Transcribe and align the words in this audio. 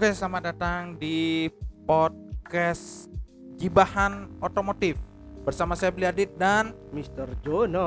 Oke, 0.00 0.16
selamat 0.16 0.56
datang 0.56 0.96
di 0.96 1.52
podcast 1.84 3.12
Gibahan 3.60 4.32
Otomotif 4.40 4.96
bersama 5.44 5.76
saya 5.76 5.92
Bliadit 5.92 6.32
dan 6.40 6.72
Mr. 6.88 7.28
Jono. 7.44 7.84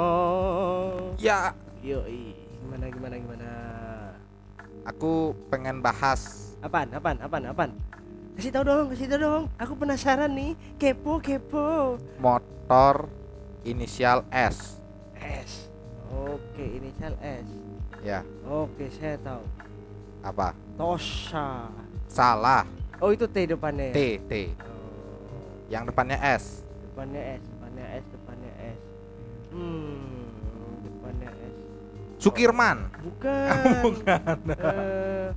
ya 1.18 1.58
Yoi, 1.82 2.38
gimana 2.38 2.86
gimana 2.94 3.16
gimana? 3.18 3.50
aku 4.86 5.34
pengen 5.50 5.82
bahas 5.82 6.54
Apaan? 6.62 6.94
Apaan? 6.94 7.18
Apaan? 7.18 7.50
Apaan? 7.50 7.72
Kasih 8.38 8.54
tahu 8.54 8.62
dong, 8.62 8.86
kasih 8.94 9.09
tahu 9.09 9.18
dong. 9.18 9.44
Aku 9.58 9.73
penasaran 9.73 10.30
nih. 10.38 10.54
Kepo, 10.78 11.18
kepo. 11.18 11.98
motor 12.22 13.09
inisial 13.66 14.22
S. 14.30 14.78
S. 15.18 15.66
Oke, 16.14 16.78
inisial 16.78 17.18
S. 17.26 17.50
Ya, 18.06 18.22
Oke, 18.45 18.86
saya 19.02 19.18
tahu. 19.18 19.42
apa? 20.22 20.54
Tosha. 20.78 21.73
Salah. 22.13 22.62
Oh, 23.02 23.09
itu 23.09 23.26
T 23.26 23.49
depannya. 23.49 23.90
ya? 23.90 23.94
T 23.98 23.99
T. 24.30 24.34
Yang 25.73 25.84
depannya 25.90 26.17
S. 26.22 26.62
depannya 26.94 27.42
S, 27.42 27.42
depannya 27.42 27.86
S, 27.89 28.05
depannya 28.14 28.52
S. 28.61 28.80
Hmm, 29.50 30.30
depannya 30.86 31.30
S. 31.33 31.55
Sukirman. 32.22 32.78
Bukan. 33.02 33.58
Bukan. 33.89 34.38
Eh, 34.53 35.28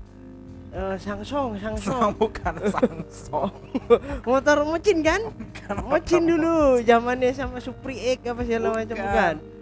eh, 0.76 0.94
Sangsong, 1.00 1.56
Sang 1.56 1.80
Sangsong. 1.80 2.12
bukan 2.20 2.54
Samsung. 2.68 3.52
Motor 4.28 4.68
mecin 4.68 5.00
kan? 5.00 5.32
Bukan 5.32 5.76
motor. 5.80 6.20
dulu 6.20 6.56
zamannya 6.84 7.32
sama 7.32 7.56
Supri 7.64 7.96
X 8.14 8.20
apa 8.28 8.44
segala 8.44 8.76
macam 8.76 8.96
bukan? 9.00 9.08
Bukan. 9.08 9.55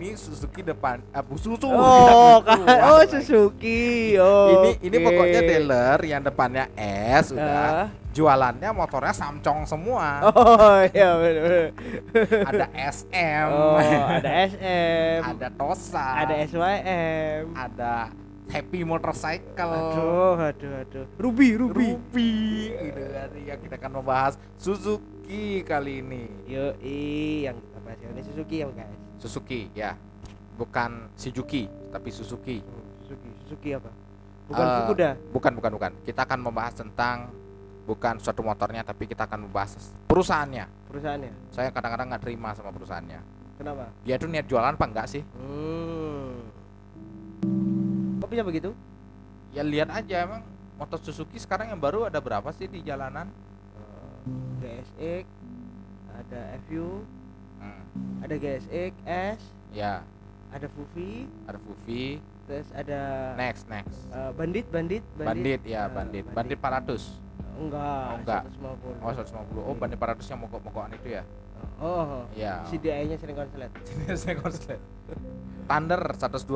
Ini 0.00 0.16
Suzuki 0.16 0.64
depan 0.64 1.04
apa 1.10 1.28
Suzuki. 1.36 1.68
Oh, 1.68 2.40
kan. 2.46 2.56
Wah, 2.58 2.96
Oh. 2.96 3.04
Suzuki. 3.04 4.16
Oh. 4.16 4.64
ini 4.64 4.70
ini 4.80 4.96
oke. 4.96 5.04
pokoknya 5.04 5.40
dealer 5.42 5.98
yang 6.02 6.24
depannya 6.24 6.64
S 7.12 7.28
udah 7.30 7.68
Ah. 7.84 7.88
jualannya 8.10 8.64
motornya 8.72 9.12
Samcong 9.12 9.68
semua 9.68 10.24
Oh, 10.32 10.80
iya 10.82 11.14
benar. 11.14 11.76
ada 12.48 12.66
SM 12.72 13.46
Oh, 13.46 13.76
ada 13.76 14.30
SM. 14.48 15.20
ada 15.22 15.46
Tosa 15.52 16.06
Ada 16.18 16.34
SYM. 16.42 17.52
ada 17.52 17.92
Happy 18.48 18.82
Motorcycle 18.82 19.68
Aduh, 19.92 20.34
aduh, 20.40 20.72
aduh. 20.80 21.04
Ruby, 21.14 21.54
Ruby. 21.54 21.92
Ruby 21.92 22.32
gitu 22.82 23.02
kan 23.06 23.28
ya 23.38 23.54
kita 23.54 23.76
akan 23.76 23.92
membahas 23.94 24.40
Suzuki 24.56 25.60
kali 25.62 26.00
ini 26.00 26.24
Yo, 26.46 26.72
yang 27.44 27.54
kita 27.54 27.78
bahas 27.78 28.00
ini 28.00 28.22
Suzuki 28.24 28.56
ya, 28.58 28.72
guys. 28.72 28.96
Suzuki 29.20 29.68
ya 29.70 29.92
bukan 30.56 31.12
Suzuki 31.14 31.68
tapi 31.88 32.08
Suzuki 32.08 32.58
Hmm, 32.58 32.84
Suzuki, 33.04 33.28
Suzuki 33.42 33.70
apa? 33.72 33.90
Bukan 34.46 34.64
Eh, 34.64 34.76
Fukuda. 34.82 35.08
bukan 35.30 35.52
bukan 35.54 35.70
bukan 35.76 35.90
kita 36.02 36.20
akan 36.22 36.38
membahas 36.40 36.74
tentang 36.74 37.28
bukan 37.84 38.18
suatu 38.18 38.40
motornya 38.40 38.80
tapi 38.80 39.04
kita 39.04 39.24
akan 39.24 39.44
membahas 39.44 39.76
perusahaannya 40.06 40.66
perusahaannya. 40.86 41.32
saya 41.50 41.68
kadang-kadang 41.68 42.06
nggak 42.08 42.22
terima 42.22 42.50
sama 42.52 42.70
perusahaannya 42.70 43.20
Kenapa? 43.56 43.92
dia 44.02 44.16
itu 44.16 44.24
niat 44.24 44.46
jualan 44.46 44.72
apa 44.72 44.84
enggak 44.84 45.06
sih 45.06 45.22
Hmm. 45.34 46.48
Kok 48.16 48.28
bisa 48.28 48.42
begitu? 48.42 48.70
ya 49.50 49.60
lihat 49.60 49.90
aja 49.90 50.22
emang 50.22 50.42
motor 50.76 50.96
Suzuki 50.98 51.36
sekarang 51.36 51.68
yang 51.68 51.78
baru 51.78 52.06
ada 52.06 52.18
berapa 52.18 52.46
sih 52.50 52.66
di 52.66 52.80
jalanan 52.80 53.26
Eh, 54.60 54.84
GSX, 54.84 55.24
ada 56.14 56.40
FU, 56.62 57.00
Hmm, 57.60 57.82
ada 58.24 58.34
GSX 58.34 58.92
S, 59.04 59.40
ya. 59.70 60.00
Ada 60.50 60.66
Fufi, 60.66 61.28
ada 61.46 61.58
Fufi. 61.60 62.18
Terus 62.44 62.66
ada 62.74 63.00
next 63.38 63.70
next. 63.70 63.94
Eh, 64.10 64.30
bandit, 64.34 64.66
bandit, 64.66 65.04
bandit. 65.14 65.60
Ya 65.62 65.86
Eh, 65.86 65.94
bandit. 65.94 66.24
Bandit. 66.26 66.58
400 66.58 67.20
Enggak, 67.54 68.04
Oh, 68.10 68.16
enggak. 68.18 68.42
150. 68.56 69.04
oh 69.04 69.12
150 69.12 69.60
oh 69.62 69.74
bandit 69.76 69.98
400 70.00 70.26
yang 70.26 70.40
mogok-mogokan 70.40 70.90
itu 70.96 71.08
ya? 71.12 71.22
Oh, 71.76 72.24
ya. 72.32 72.64
CDI-nya 72.66 73.20
sering 73.20 73.36
konslet. 73.36 73.68
saya 74.20 74.34
konslet. 74.34 74.80
Thunder 75.68 76.02
125 76.16 76.50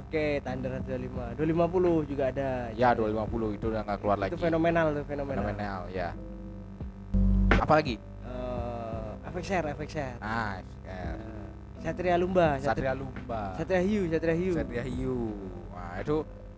Oke, 0.00 0.40
Thunder 0.40 0.70
25. 0.80 1.36
250 1.36 2.08
juga 2.08 2.24
ada. 2.32 2.70
ya 2.72 2.94
250 2.94 3.58
itu 3.58 3.66
udah 3.68 3.82
nggak 3.84 3.98
keluar 4.00 4.16
lagi. 4.16 4.30
Itu 4.32 4.40
fenomenal 4.40 4.86
tuh, 4.94 5.04
fenomenal. 5.04 5.42
fenomenal 5.44 5.80
ya. 5.92 6.16
Apalagi 7.58 8.00
Eh, 9.36 9.44
FXR, 9.44 9.64
FXR. 9.76 10.14
nah 10.16 10.56
Eh, 10.86 11.16
Satria 11.84 12.16
Lumba, 12.16 12.56
Satria 12.56 12.96
Lumba 12.96 13.52
Satria 13.54 13.80
Hiu, 13.80 14.08
Satria 14.08 14.32
Hiu. 14.34 14.52
Satria 14.54 14.82
Hiu 14.82 15.18
nah 15.70 16.00
itu 16.00 16.16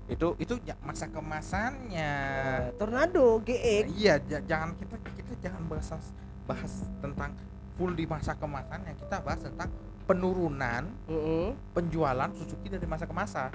itu 0.08 0.26
itu 0.38 0.54
ya- 0.64 0.78
masa 0.80 1.04
kemasannya 1.04 2.12
Eh, 2.38 2.66
Tornado 2.78 3.42
GX. 3.42 3.82
iya 3.92 4.14
ja- 4.22 4.40
jangan 4.40 4.72
kita 4.78 4.94
kita 5.12 5.32
jangan 5.42 5.62
bahas 5.66 5.90
bahas 6.46 6.72
tentang 6.98 7.30
full 7.74 7.92
di 7.92 8.06
masa 8.06 8.32
kemasannya 8.32 8.94
kita 8.96 9.16
bahas 9.20 9.42
tentang 9.42 9.68
penurunan 10.06 10.88
Heeh. 11.04 11.52
penjualan 11.74 12.30
Suzuki 12.32 12.70
dari 12.70 12.86
masa 12.86 13.04
ke 13.04 13.12
masa 13.12 13.50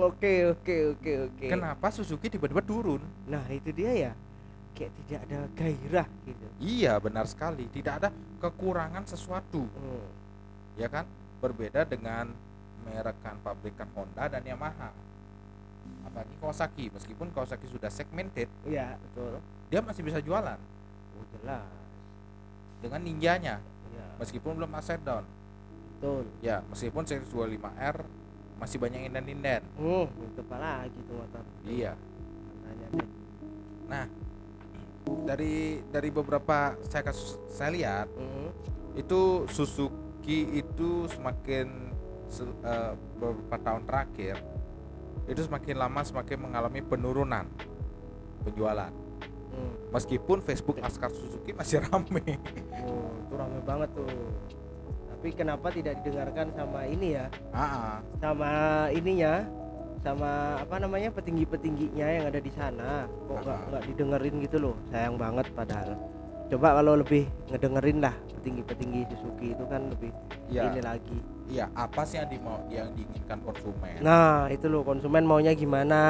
Oke, 0.00 0.34
oke, 0.46 0.76
oke, 0.94 1.12
oke. 1.26 1.46
kenapa 1.48 1.90
Suzuki 1.90 2.28
tiba-tiba 2.28 2.60
turun 2.60 3.02
Nah, 3.26 3.42
itu 3.50 3.68
dia 3.70 3.90
ya. 3.92 4.12
Kayak 4.70 4.92
tidak 4.96 5.20
ada 5.22 5.38
gairah 5.52 6.08
gitu. 6.24 6.46
iya 6.58 6.96
benar 6.96 7.24
sekali 7.24 7.68
tidak 7.68 8.00
ada 8.00 8.08
kekurangan 8.38 9.04
sesuatu 9.04 9.68
Hmm. 9.68 10.08
ya 10.74 10.86
kan 10.86 11.04
berbeda 11.38 11.84
dengan 11.84 12.32
merekan 12.80 13.36
pabrikan 13.38 13.88
Honda 13.90 14.24
dan 14.26 14.40
Yamaha 14.40 14.88
apalagi 16.02 16.32
Kawasaki 16.36 16.84
meskipun 16.88 17.28
Kawasaki 17.28 17.66
sudah 17.66 17.88
segmented 17.88 18.48
Iya, 18.62 18.96
betul. 18.98 19.36
dia 19.68 19.80
masih 19.80 20.00
bisa 20.00 20.18
jualan 20.18 20.56
Oh, 21.12 21.24
jelas. 21.34 21.66
dengan 22.80 23.00
ninjanya 23.00 23.60
Iya, 23.90 24.06
meskipun 24.16 24.56
belum 24.56 24.70
upside 24.70 25.02
down 25.02 25.28
betul. 25.92 26.24
ya 26.40 26.64
meskipun 26.66 27.04
series 27.04 27.28
25R 27.28 28.00
masih 28.56 28.76
banyak 28.76 29.00
inden-inden 29.06 29.60
Hmm, 29.74 30.08
itu 30.08 30.40
apa 30.42 30.56
lagi 30.56 30.98
tuh 31.04 31.14
motor? 31.16 31.44
iya 31.64 31.92
Makanya 32.56 32.88
nah 33.86 34.04
dari 35.24 35.80
dari 35.86 36.08
beberapa 36.08 36.56
saya 36.82 37.02
kasus 37.02 37.38
saya 37.48 37.70
lihat 37.70 38.06
Hmm. 38.10 38.50
itu 38.94 39.20
Suzuki 39.46 39.98
itu 40.54 40.90
semakin 41.08 41.66
se- 42.26 42.46
eh, 42.60 42.92
beberapa 43.16 43.56
tahun 43.58 43.82
terakhir 43.84 44.36
itu 45.24 45.40
semakin 45.40 45.76
lama 45.76 46.00
semakin 46.02 46.38
mengalami 46.40 46.80
penurunan 46.80 47.46
penjualan 48.42 48.92
Hmm. 49.50 49.72
meskipun 49.90 50.38
Facebook 50.40 50.78
Laskar 50.78 51.10
Suzuki 51.10 51.50
masih 51.50 51.82
rame 51.84 52.38
Oh, 52.80 53.10
itu 53.18 53.34
rame 53.34 53.58
banget 53.60 53.90
tuh. 53.92 54.06
Tapi 55.10 55.28
kenapa 55.32 55.68
tidak 55.68 56.00
didengarkan 56.00 56.48
sama 56.50 56.86
ini 56.86 57.12
ya? 57.12 57.26
ah, 57.50 57.98
Sama 58.16 58.48
ininya, 58.88 59.44
sama 60.00 60.56
apa 60.56 60.76
namanya 60.76 61.12
petinggi-petingginya 61.12 62.06
yang 62.08 62.24
ada 62.26 62.40
di 62.40 62.48
sana. 62.50 63.04
Kok 63.28 63.36
nggak 63.38 63.60
nggak 63.68 63.82
didengerin 63.86 64.34
gitu 64.40 64.56
loh? 64.58 64.74
Sayang 64.88 65.16
banget 65.16 65.46
padahal. 65.52 65.92
Coba 66.50 66.82
kalau 66.82 66.98
lebih 66.98 67.30
ngedengerin 67.46 68.02
lah 68.02 68.10
petinggi-petinggi 68.34 69.06
Suzuki 69.12 69.54
itu 69.54 69.64
kan 69.70 69.86
lebih 69.86 70.10
ya 70.48 70.66
ini 70.66 70.82
lagi. 70.82 71.18
iya 71.46 71.66
apa 71.74 72.02
sih 72.02 72.18
yang 72.18 72.26
dimau 72.26 72.58
yang 72.66 72.90
diinginkan 72.90 73.38
konsumen 73.42 73.98
Nah, 74.00 74.46
itu 74.48 74.66
loh 74.66 74.82
konsumen 74.82 75.22
maunya 75.22 75.50
gimana, 75.52 76.02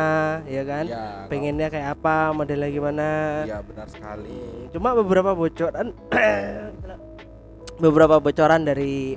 ya 0.44 0.64
kan? 0.64 0.84
ya 0.84 1.24
Pengennya 1.28 1.68
kayak 1.68 1.96
apa, 1.96 2.32
modelnya 2.32 2.68
gimana. 2.68 3.08
iya 3.44 3.60
benar 3.60 3.88
sekali 3.88 4.68
Cuma 4.70 4.92
beberapa 4.94 5.32
bocoran 5.34 5.92
beberapa 7.84 8.16
bocoran 8.16 8.62
dari 8.62 9.16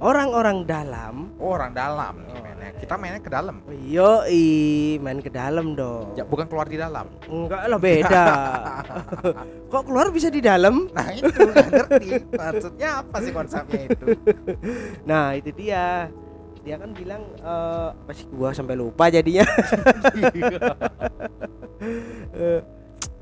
orang-orang 0.00 0.64
dalam. 0.64 1.28
oh, 1.36 1.52
orang 1.52 1.70
dalam 1.70 2.14
nih 2.24 2.32
Oh, 2.32 2.40
mainnya 2.42 2.68
kita 2.74 2.94
mainnya 2.96 3.20
ke 3.20 3.28
dalam 3.28 3.54
Yoi, 3.68 4.96
main 4.98 5.18
ke 5.18 5.28
dalam 5.28 5.72
dong. 5.72 6.12
ya 6.14 6.22
bukan 6.24 6.44
keluar 6.44 6.64
di 6.64 6.74
dalam 6.74 7.04
Enggak 7.26 7.60
lah 7.64 7.78
beda. 7.78 8.24
Kok 9.72 9.82
keluar 9.84 10.06
bisa 10.08 10.28
di 10.28 10.40
dalam? 10.40 10.88
nah 10.90 11.06
itu 11.08 11.28
nggak 11.28 11.66
ngerti 11.70 12.08
maksudnya 12.32 12.88
apa 13.00 13.16
sih 13.20 13.30
konsepnya 13.30 13.80
itu 13.86 14.04
Nah, 15.08 15.34
itu 15.34 15.50
dia. 15.52 16.08
Dia 16.60 16.76
kan 16.76 16.92
bilang 16.92 17.22
eh 17.36 17.88
apa 17.90 18.10
sih 18.12 18.24
gua 18.28 18.52
sampai 18.52 18.76
lupa 18.76 19.08
jadinya. 19.08 19.44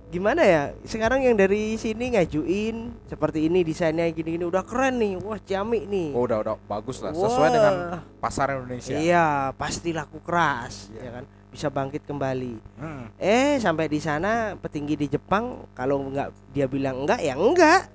Gimana 0.09 0.41
ya? 0.41 0.73
Sekarang 0.89 1.21
yang 1.21 1.37
dari 1.37 1.77
sini 1.77 2.17
ngajuin 2.17 2.97
seperti 3.05 3.45
ini 3.45 3.61
desainnya 3.61 4.09
gini-gini 4.09 4.41
udah 4.41 4.65
keren 4.65 4.97
nih. 4.97 5.21
Wah, 5.21 5.37
ciamik 5.37 5.85
nih. 5.85 6.17
oh 6.17 6.25
udah 6.25 6.41
udah 6.41 6.57
bagus 6.65 7.05
lah 7.05 7.13
sesuai 7.13 7.29
Wah. 7.45 7.53
dengan 7.53 7.75
pasar 8.17 8.57
Indonesia 8.57 8.97
Iya, 8.97 9.27
pasti 9.53 9.93
laku 9.93 10.17
keras, 10.25 10.89
Iya. 10.89 11.01
ya 11.05 11.11
kan? 11.13 11.25
Bisa 11.53 11.69
bangkit 11.69 12.09
kembali. 12.09 12.57
Hmm. 12.81 13.13
Eh, 13.21 13.61
sampai 13.61 13.85
di 13.87 14.01
sana 14.01 14.57
petinggi 14.57 14.97
di 14.97 15.07
Jepang 15.09 15.69
kalau 15.77 16.01
nggak 16.09 16.57
dia 16.57 16.65
bilang 16.65 17.05
enggak 17.05 17.21
ya 17.21 17.37
enggak. 17.37 17.93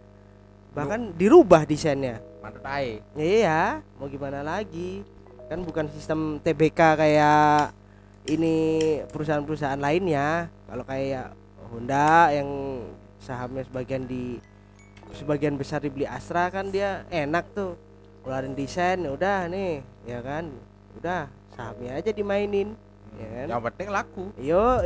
Bahkan 0.73 1.17
dirubah 1.17 1.65
desainnya. 1.65 2.21
mantap 2.43 2.65
ae 2.67 3.01
Iya, 3.15 3.81
mau 3.97 4.05
gimana 4.05 4.43
lagi? 4.43 5.01
Kan 5.49 5.65
bukan 5.65 5.89
sistem 5.89 6.37
TBK 6.37 6.77
kayak 6.93 7.71
ini 8.25 8.55
perusahaan-perusahaan 9.09 9.79
lainnya 9.79 10.51
kalau 10.65 10.83
kayak 10.83 11.31
Honda 11.73 12.29
yang 12.29 12.49
sahamnya 13.17 13.65
sebagian 13.65 14.05
di 14.05 14.37
sebagian 15.17 15.57
besar 15.57 15.81
dibeli 15.81 16.05
Astra 16.05 16.53
kan 16.53 16.69
dia 16.69 17.01
enak 17.09 17.49
tuh. 17.57 17.73
Keluarin 18.21 18.53
desain 18.53 19.01
ya 19.01 19.09
udah 19.09 19.49
nih 19.49 19.81
ya 20.05 20.21
kan? 20.21 20.53
Udah 21.01 21.25
sahamnya 21.57 21.97
aja 21.97 22.13
dimainin 22.13 22.77
ya 23.17 23.27
kan? 23.41 23.47
Yang 23.49 23.61
penting 23.73 23.89
laku. 23.89 24.25
Yo 24.37 24.85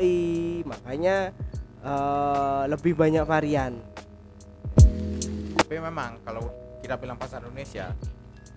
makanya 0.64 1.36
eh, 1.84 2.64
lebih 2.72 2.96
banyak 2.96 3.28
varian. 3.28 3.76
Tapi 5.60 5.76
memang 5.84 6.24
kalau 6.24 6.48
kita 6.80 6.96
bilang 6.96 7.20
pasar 7.20 7.44
Indonesia 7.44 7.92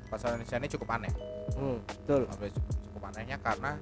pasar 0.07 0.39
Indonesia 0.39 0.57
ini 0.63 0.69
cukup 0.71 0.89
aneh. 0.95 1.13
Hmm, 1.59 1.83
betul. 1.83 2.31
Cukup, 2.31 2.55
cukup 2.87 3.03
anehnya 3.11 3.43
karena 3.43 3.75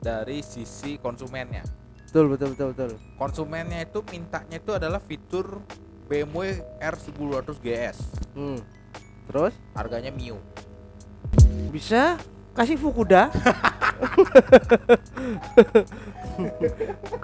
dari 0.00 0.40
sisi 0.40 0.96
konsumennya 0.96 1.60
betul 2.10 2.34
betul 2.34 2.48
betul 2.58 2.68
betul. 2.74 2.90
Konsumennya 3.14 3.86
itu 3.86 4.02
mintanya 4.10 4.58
itu 4.58 4.74
adalah 4.74 4.98
fitur 4.98 5.62
BMW 6.10 6.58
R1200 6.82 7.54
GS 7.62 7.98
hmm. 8.34 8.58
terus? 9.30 9.54
Harganya 9.78 10.10
Mio 10.10 10.42
bisa 11.70 12.18
kasih 12.52 12.76
Fukuda? 12.76 13.30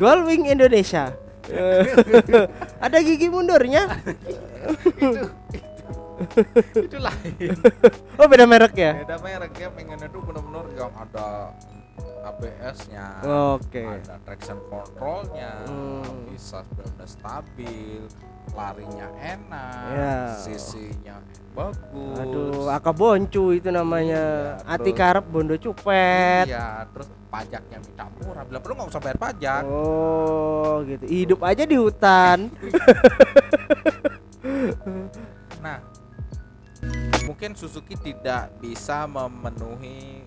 Goldwing 0.00 0.46
Indonesia. 0.46 1.12
Ada 2.84 2.98
gigi 3.02 3.28
mundurnya? 3.30 3.86
Itu 4.86 5.30
itu. 5.50 5.66
Itu 6.86 6.98
lain. 6.98 7.54
Oh 8.16 8.26
beda 8.26 8.46
merek 8.48 8.74
ya? 8.78 9.04
Beda 9.04 9.18
mereknya 9.20 9.68
pengen 9.74 9.98
itu 10.00 10.18
benar-benar 10.22 10.66
yang 10.74 10.92
ada 10.96 11.52
ABS-nya 12.26 13.06
oke. 13.22 13.82
ada 14.02 14.18
traction 14.22 14.58
controlnya 14.66 15.62
Hmm. 15.64 16.26
bisa 16.26 16.66
benar-benar 16.68 17.06
stabil 17.06 18.02
larinya 18.52 19.06
enak 19.16 19.90
Ya. 19.90 20.18
sisinya 20.36 21.16
bagus. 21.52 22.16
Aduh 22.20 22.68
aka 22.68 22.92
boncu 22.92 23.50
itu 23.50 23.68
namanya. 23.68 24.54
Iya, 24.60 24.70
ati 24.70 24.90
karep 24.92 25.24
bondo 25.24 25.56
cupet. 25.56 26.46
Iya 26.46 26.84
terus 26.88 27.08
pajaknya 27.26 27.78
minta 27.80 28.04
murah. 28.14 28.44
Bila 28.44 28.58
perlu 28.60 28.74
nggak 28.76 28.90
usah 28.90 29.02
bayar 29.02 29.18
pajak. 29.18 29.62
Oh 29.64 30.84
gitu. 30.84 31.04
Hidup 31.04 31.40
aja 31.42 31.64
di 31.64 31.76
hutan. 31.76 32.38
Nah 35.58 35.82
mungkin 37.26 37.58
Suzuki 37.58 37.98
tidak 37.98 38.54
bisa 38.62 39.02
memenuhi 39.04 40.22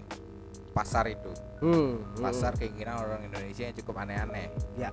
pasar 0.75 1.07
itu 1.07 1.31
hmm, 1.59 2.19
pasar 2.19 2.55
keinginan 2.55 2.99
orang 2.99 3.21
Indonesia 3.23 3.63
yang 3.63 3.75
cukup 3.75 3.95
aneh-aneh. 3.99 4.47
Ya. 4.75 4.89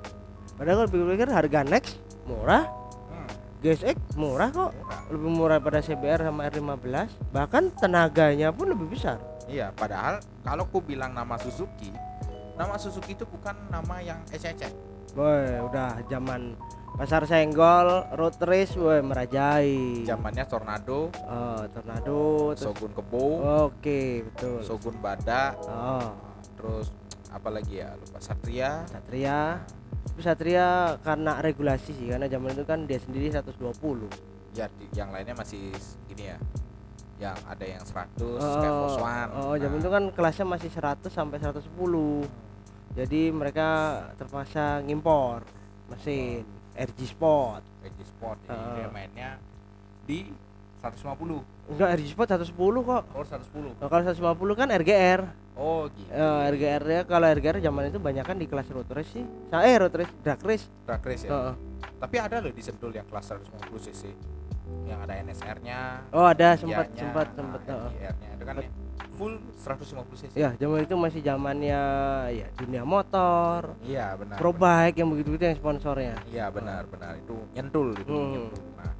Padahal 0.54 0.84
kalau 0.84 0.90
pikir-pikir 0.90 1.28
harga 1.28 1.60
next 1.62 1.98
murah. 2.24 2.64
Hmm, 3.08 3.28
GSX 3.60 3.96
murah 4.14 4.48
kok. 4.48 4.70
Murah. 4.72 5.00
lebih 5.06 5.30
murah 5.30 5.58
pada 5.58 5.78
CBR 5.78 6.26
sama 6.26 6.50
R15 6.50 7.08
bahkan 7.30 7.70
tenaganya 7.72 8.50
pun 8.50 8.66
lebih 8.66 8.90
besar. 8.90 9.22
Iya, 9.46 9.70
padahal 9.70 10.18
kalau 10.42 10.66
ku 10.66 10.82
bilang 10.82 11.14
nama 11.14 11.38
Suzuki, 11.38 11.94
nama 12.58 12.74
Suzuki 12.74 13.14
itu 13.14 13.22
bukan 13.22 13.54
nama 13.70 14.02
yang 14.02 14.18
ecek-ecek. 14.28 14.74
Boy, 15.14 15.62
udah 15.62 16.02
zaman 16.10 16.58
pasar 16.98 17.22
senggol, 17.24 18.04
road 18.12 18.34
race, 18.42 18.74
boy 18.74 18.98
merajai. 19.00 20.02
Zamannya 20.02 20.44
Tornado, 20.44 21.14
Oh, 21.24 21.62
tornado, 21.70 22.52
terus 22.52 22.66
Shogun 22.66 22.90
Kebo, 22.90 23.24
Oke, 23.70 24.26
betul. 24.26 24.60
Shogun 24.60 24.96
Bada, 24.98 25.54
Oh, 25.62 26.10
terus 26.56 26.90
apa 27.28 27.48
lagi 27.48 27.78
ya? 27.78 27.92
Lupa 27.94 28.18
Satria. 28.18 28.82
Satria. 28.88 29.60
Tapi 30.06 30.20
Satria 30.22 30.96
karena 31.04 31.38
regulasi 31.38 31.92
sih, 31.92 32.08
karena 32.08 32.26
zaman 32.26 32.56
itu 32.56 32.64
kan 32.64 32.88
dia 32.88 32.96
sendiri 32.96 33.28
120. 33.28 34.08
Ya, 34.56 34.66
di- 34.72 34.88
yang 34.96 35.12
lainnya 35.12 35.36
masih 35.36 35.68
gini 36.08 36.32
ya. 36.32 36.38
Yang 37.16 37.36
ada 37.44 37.64
yang 37.64 37.84
100 37.84 38.40
Oh, 38.40 38.56
kayak 38.60 38.72
oh, 39.32 39.54
zaman 39.56 39.76
Nah, 39.76 39.82
itu 39.84 39.90
kan 39.92 40.04
kelasnya 40.12 40.46
masih 40.46 40.70
100 40.72 41.12
sampai 41.12 41.36
110. 41.40 42.24
Jadi 42.96 43.28
mereka 43.28 43.68
terpaksa 44.16 44.80
ngimpor 44.80 45.44
mesin 45.88 46.44
RG 46.72 47.12
Sport. 47.12 47.60
Edge 47.84 48.04
Sport 48.04 48.38
ini 48.44 48.52
Ah. 48.52 48.72
dia 48.74 48.88
mainnya 48.88 49.30
di 50.04 50.32
150. 50.80 51.40
Enggak 51.68 51.88
RG 51.96 52.06
Sport 52.12 52.28
110 52.32 52.80
kok. 52.84 53.02
Oh, 53.12 53.24
110. 53.24 53.72
Nah, 53.76 53.88
kalau 53.88 54.02
150 54.04 54.54
kan 54.56 54.68
RGR. 54.70 55.20
Oh, 55.56 55.88
gitu. 55.88 56.12
Eh, 56.12 56.50
RGR 56.52 56.82
nya 56.84 57.00
kalau 57.02 57.26
RGR 57.26 57.56
zaman 57.58 57.88
itu 57.88 57.96
banyak 57.96 58.22
kan 58.22 58.36
di 58.36 58.44
kelas 58.44 58.68
road 58.68 58.88
race 58.88 59.08
sih. 59.10 59.24
Sa- 59.48 59.64
Eh 59.64 59.76
road 59.76 59.90
race, 59.90 60.12
drag 60.20 60.40
race. 60.40 60.68
Drag 60.84 61.00
race 61.00 61.24
ya. 61.24 61.30
Heeh. 61.32 61.54
Tapi 61.96 62.16
ada 62.18 62.36
loh 62.38 62.52
di 62.52 62.60
Sentul 62.60 62.92
yang 62.92 63.04
kelas 63.04 63.24
150 63.26 63.80
cc. 63.80 64.02
Yang 64.84 64.98
ada 65.00 65.14
NSR-nya, 65.18 65.78
Oh 66.10 66.26
ada 66.26 66.54
sempat 66.54 66.92
sempat 66.92 67.26
nah, 67.28 67.34
sempat. 67.34 67.60
heeh. 67.64 67.88
NGR-nya 67.90 68.28
itu 68.30 68.44
kan 68.44 68.54
ya 68.58 68.68
full 69.12 69.32
150 69.56 70.16
cc. 70.18 70.32
Ya 70.34 70.50
zaman 70.54 70.78
itu 70.82 70.94
masih 70.94 71.20
zamannya 71.20 71.82
ya 72.34 72.46
dunia 72.54 72.84
motor, 72.84 73.72
Iya, 73.80 74.12
benar. 74.14 74.36
pro 74.36 74.52
bike 74.52 74.96
yang 74.98 75.08
begitu 75.08 75.28
begitu 75.32 75.44
yang 75.46 75.56
sponsornya. 75.56 76.14
Iya, 76.28 76.52
benar, 76.52 76.84
benar. 76.84 77.16
Itu 77.16 77.48
nyentul 77.50 77.96
itu 77.96 78.12
Hmm. 78.12 78.28
nyentul. 78.30 78.60
Nah, 78.76 78.92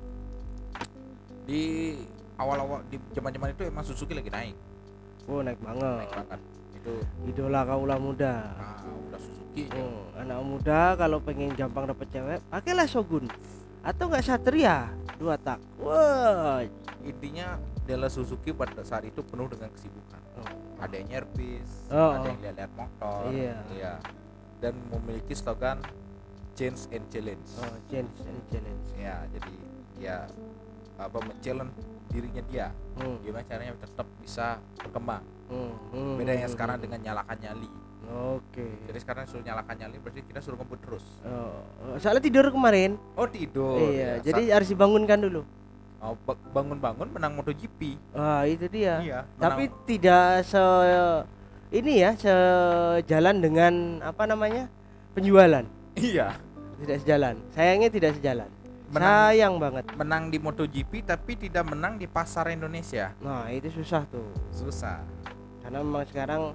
di 1.44 1.62
awal-awal 2.34 2.80
di 2.86 2.96
zaman-zaman 3.12 3.48
itu 3.50 3.62
emang 3.64 3.84
Suzuki 3.84 4.12
lagi 4.12 4.28
naik, 4.28 4.56
Oh 5.26 5.42
naik 5.42 5.58
naik 5.58 5.60
banget. 5.62 6.06
banget. 6.14 6.40
Itu 6.78 6.92
Idola 7.26 7.60
kaula 7.66 7.96
muda. 7.98 8.34
ah, 8.54 8.78
udah 9.10 9.20
Suzuki 9.20 9.62
aja. 9.66 9.82
Hmm, 9.82 10.20
anak 10.22 10.40
muda 10.46 10.80
kalau 10.94 11.18
pengen 11.18 11.50
gampang 11.52 11.84
dapet 11.90 12.06
cewek, 12.14 12.38
pakailah 12.46 12.86
Shogun 12.86 13.26
atau 13.82 14.04
enggak 14.10 14.24
Satria 14.26 14.90
dua 15.18 15.34
tak. 15.38 15.58
Wah. 15.82 16.62
Intinya 17.02 17.58
dealer 17.86 18.10
Suzuki 18.10 18.50
pada 18.50 18.82
saat 18.82 19.06
itu 19.06 19.22
penuh 19.22 19.46
dengan 19.46 19.70
kesibukan. 19.70 20.20
Oh. 20.42 20.50
Ada 20.76 20.94
yang 21.00 21.08
nyervis, 21.08 21.70
Oh, 21.88 22.12
ada 22.12 22.26
oh. 22.26 22.30
yang 22.30 22.40
lihat-lihat 22.44 22.72
motor, 22.76 23.20
Iya. 23.32 23.94
Dan 24.60 24.74
memiliki 24.92 25.32
slogan 25.32 25.80
change 26.52 26.90
and 26.92 27.06
challenge. 27.08 27.46
Oh, 27.62 27.76
change 27.88 28.12
and 28.26 28.40
challenge. 28.52 28.86
Ya, 28.98 29.24
jadi 29.32 29.54
ya 29.96 30.16
apa 31.00 31.16
men-challenge 31.24 31.72
dirinya 32.10 32.42
dia. 32.48 32.66
Hmm, 32.96 33.20
Gimana 33.22 33.44
caranya 33.44 33.72
tetap 33.76 34.06
bisa 34.22 34.58
berkembang. 34.80 35.24
hmm, 35.50 35.72
hmm, 35.92 36.14
Beda 36.18 36.32
yang 36.32 36.48
hmm, 36.48 36.54
sekarang 36.56 36.76
hmm. 36.78 36.84
dengan 36.88 36.98
nyalakan 37.02 37.38
nyali. 37.42 37.70
Oke. 38.06 38.66
Jadi 38.86 38.98
sekarang 39.02 39.24
suruh 39.26 39.42
nyalakan 39.42 39.74
nyali 39.82 39.96
berarti 39.98 40.20
kita 40.22 40.38
suruh 40.38 40.58
ngebut 40.62 40.78
terus. 40.78 41.04
Oh, 41.26 41.98
soalnya 41.98 42.22
tidur 42.22 42.46
kemarin. 42.54 42.94
Oh 43.18 43.26
tidur. 43.26 43.82
iya, 43.90 44.22
ya. 44.22 44.30
jadi 44.30 44.42
harus 44.54 44.70
dibangunkan 44.70 45.18
dulu. 45.18 45.42
Sa- 45.42 46.14
oh, 46.14 46.14
ba- 46.22 46.38
bangun-bangun 46.54 47.08
menang 47.10 47.34
MotoGP. 47.34 47.98
Wah, 48.14 48.46
itu 48.46 48.70
dia. 48.70 49.02
Iya. 49.02 49.20
Tapi 49.42 49.66
tidak 49.90 50.46
se 50.46 50.62
ini 51.74 51.98
ya 51.98 52.14
sejalan 52.14 53.42
dengan 53.42 53.98
apa 54.06 54.22
namanya? 54.22 54.70
penjualan. 55.16 55.64
iya 55.96 56.36
Tidak 56.76 56.96
sejalan. 57.02 57.40
Sayangnya 57.56 57.88
tidak 57.88 58.20
sejalan. 58.20 58.52
Menang. 58.86 59.10
Sayang 59.28 59.54
banget. 59.58 59.84
menang 59.92 60.22
di 60.28 60.38
MotoGP 60.38 60.92
tapi 61.02 61.34
tidak 61.36 61.66
menang 61.66 61.96
di 61.96 62.06
pasar 62.06 62.46
Indonesia. 62.48 63.10
Nah, 63.18 63.50
itu 63.50 63.66
susah 63.72 64.06
tuh. 64.06 64.30
Susah. 64.48 65.02
Karena 65.60 65.82
memang 65.82 66.06
sekarang 66.06 66.54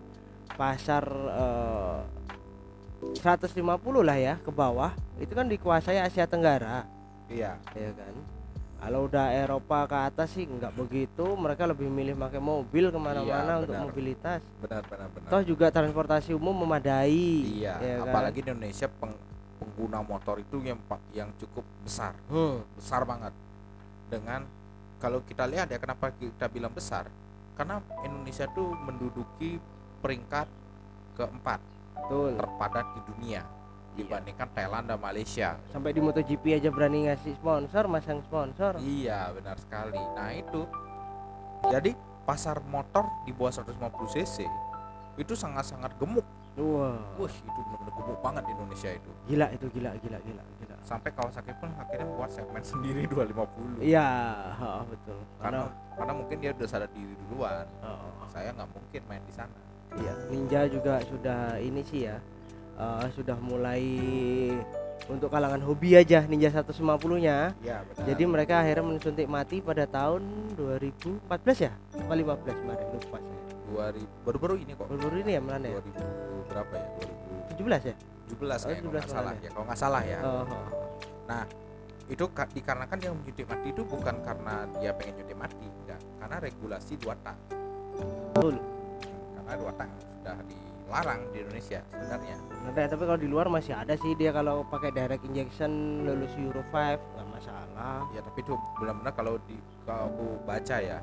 pasar 0.51 1.03
eh, 1.11 2.00
150 3.13 3.57
lah 4.00 4.13
ya 4.15 4.35
ke 4.38 4.50
bawah 4.50 4.91
itu 5.17 5.31
kan 5.31 5.45
dikuasai 5.45 5.97
Asia 5.97 6.23
Tenggara. 6.23 6.85
Iya. 7.25 7.55
ya 7.71 7.91
kan 7.91 8.13
kalau 8.77 9.05
udah 9.05 9.31
Eropa 9.31 9.85
ke 9.85 9.95
atas 9.95 10.29
sih 10.31 10.43
nggak 10.43 10.73
begitu 10.75 11.23
mereka 11.33 11.63
lebih 11.63 11.88
milih 11.88 12.11
pakai 12.13 12.38
mobil 12.38 12.89
ke 12.89 12.97
mana-mana 12.97 13.23
Iya, 13.47 13.61
untuk 13.61 13.71
benar. 13.71 13.85
mobilitas 13.88 14.41
Benar 14.57 14.81
benar 14.83 15.07
benar. 15.07 15.29
toh 15.29 15.41
juga 15.41 15.69
transportasi 15.69 16.33
umum 16.33 16.51
memadai 16.57 17.61
Iya, 17.61 17.77
ya 17.77 17.95
kan? 17.97 18.05
apalagi 18.05 18.41
di 18.41 18.50
Indonesia 18.50 18.91
peng- 18.91 19.21
pengguna 19.81 20.05
motor 20.05 20.38
itu 20.38 20.61
yang 20.61 20.77
yang 21.09 21.33
cukup 21.41 21.65
besar, 21.81 22.13
Hmm, 22.29 22.61
besar 22.77 23.01
banget. 23.01 23.33
Dengan 24.13 24.45
kalau 25.01 25.25
kita 25.25 25.50
lihat 25.50 25.73
ya 25.73 25.81
kenapa 25.81 26.13
kita 26.13 26.45
bilang 26.45 26.69
besar? 26.69 27.09
Karena 27.57 27.81
Indonesia 28.05 28.45
tuh 28.45 28.77
menduduki 28.77 29.57
peringkat 30.05 30.45
keempat 31.17 31.57
betul 31.97 32.38
terpadat 32.38 32.85
di 32.93 33.01
dunia 33.09 33.41
dibandingkan 33.91 34.47
Thailand 34.53 34.85
dan 34.85 35.01
Malaysia. 35.01 35.57
sampai 35.73 35.91
di 35.91 36.00
MotoGP 36.00 36.55
aja 36.55 36.69
berani 36.69 37.09
ngasih 37.09 37.35
sponsor 37.35 37.83
masang 37.89 38.21
sponsor 38.23 38.77
Iya, 38.77 39.33
benar 39.33 39.57
sekali. 39.57 39.97
Nah, 39.97 40.29
itu. 40.31 40.61
Jadi 41.67 41.91
pasar 42.21 42.61
motor 42.63 43.09
di 43.25 43.33
bawah 43.33 43.50
150 43.51 43.81
cc 44.13 44.45
itu 45.17 45.33
sangat-sangat 45.33 45.97
gemuk. 45.97 46.23
Wah. 46.58 47.00
Wah, 47.15 47.31
itu 47.31 47.48
benar-benar 47.48 47.93
gemuk 47.93 48.20
banget 48.20 48.43
di 48.43 48.51
Indonesia 48.51 48.89
itu. 48.91 49.12
gila 49.25 49.48
itu 49.51 49.65
gila 49.72 49.91
gila 49.98 50.17
gila 50.20 50.43
gila. 50.60 50.75
Sampai 50.81 51.10
Kawasaki 51.13 51.53
pun 51.55 51.70
akhirnya 51.75 52.08
buat 52.12 52.29
segmen 52.29 52.60
sendiri 52.62 53.05
250. 53.08 53.79
iya 53.79 54.08
ha, 54.51 54.81
betul. 54.84 55.20
Karena 55.38 55.70
karena 55.70 55.96
karena 55.96 56.13
mungkin 56.17 56.38
dia 56.39 56.51
udah 56.51 56.67
sadar 56.67 56.89
diri 56.91 57.13
duluan. 57.25 57.65
oh, 57.79 58.27
Saya 58.27 58.51
nggak 58.51 58.70
mungkin 58.72 59.01
main 59.08 59.24
di 59.24 59.34
sana. 59.34 59.55
iya 59.96 60.13
Ninja 60.27 60.62
juga 60.67 61.03
sudah 61.03 61.60
ini 61.60 61.84
sih 61.84 62.08
ya 62.08 62.15
eh, 62.75 63.05
sudah 63.12 63.36
mulai 63.38 63.84
untuk 65.12 65.27
kalangan 65.27 65.60
hobi 65.62 66.00
aja 66.00 66.24
Ninja 66.24 66.48
150 66.48 66.79
nya 67.20 67.51
ya 67.60 67.84
benar 67.84 68.05
jadi 68.08 68.24
mereka 68.24 68.53
akhirnya 68.63 68.86
mensuntik 68.88 69.27
mati 69.27 69.60
pada 69.60 69.84
tahun 69.84 70.24
2014 70.55 71.27
ya? 71.67 71.74
Apa 72.00 72.13
15 72.15 72.55
kemarin? 72.55 72.86
Lupa 72.96 73.17
saya. 73.20 73.39
2000 74.00 74.25
baru-baru 74.27 74.55
ini 74.63 74.72
kok. 74.75 74.88
Baru 74.88 75.15
ini 75.20 75.31
ya 75.36 75.41
Melan 75.43 75.63
ya? 75.63 75.75
2000 75.75 76.30
berapa 76.51 76.74
ya? 76.75 76.88
17 77.53 77.89
ya? 77.89 77.96
2017 78.29 78.36
Oh, 78.62 78.70
kalau 78.70 78.75
17 78.75 78.91
nggak 78.91 79.03
salah 79.05 79.24
malah 79.24 79.36
ya 79.38 79.50
kalau 79.50 79.65
nggak 79.65 79.79
salah 79.79 80.01
ya. 80.03 80.20
Oh, 80.22 80.43
oh. 80.46 80.65
Nah, 81.25 81.43
itu 82.08 82.25
ka- 82.29 82.50
dikarenakan 82.50 82.98
yang 83.00 83.13
menyuntik 83.15 83.46
mati 83.46 83.67
itu 83.70 83.84
bukan 83.84 84.15
karena 84.20 84.53
dia 84.77 84.91
pengen 84.91 85.13
nyuntik 85.17 85.38
mati, 85.38 85.67
enggak, 85.77 86.00
karena 86.17 86.36
regulasi 86.39 86.93
dua 86.98 87.15
tak. 87.17 87.38
betul. 88.31 88.55
Karena 89.34 89.51
dua 89.53 89.72
tak 89.74 89.88
sudah 89.91 90.36
dilarang 90.41 91.22
di 91.29 91.38
Indonesia 91.39 91.79
sebenarnya. 91.86 92.36
Ada, 92.63 92.84
tapi 92.88 93.03
kalau 93.03 93.17
di 93.17 93.27
luar 93.27 93.48
masih 93.48 93.74
ada 93.74 93.93
sih 93.96 94.12
dia 94.13 94.31
kalau 94.31 94.63
pakai 94.63 94.91
direct 94.91 95.24
injection 95.24 95.72
lulus 96.03 96.31
Euro 96.38 96.62
5 96.65 96.72
nggak 96.96 97.27
masalah. 97.29 98.05
Ya, 98.12 98.22
tapi 98.22 98.39
itu 98.39 98.53
benar-benar 98.77 99.12
kalau 99.12 99.36
di 99.41 99.55
kalau 99.81 100.08
aku 100.08 100.25
baca 100.41 100.77
ya, 100.77 101.00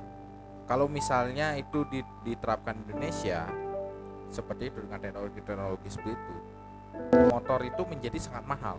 kalau 0.65 0.87
misalnya 0.87 1.53
itu 1.55 1.85
di- 1.87 2.05
diterapkan 2.23 2.77
di 2.79 2.91
Indonesia 2.91 3.49
seperti 4.29 4.69
itu 4.69 4.79
dengan 4.85 5.01
teknologi-teknologi 5.01 5.89
seperti 5.89 6.13
itu, 6.15 6.35
motor 7.33 7.61
itu 7.65 7.83
menjadi 7.89 8.19
sangat 8.21 8.45
mahal 8.45 8.77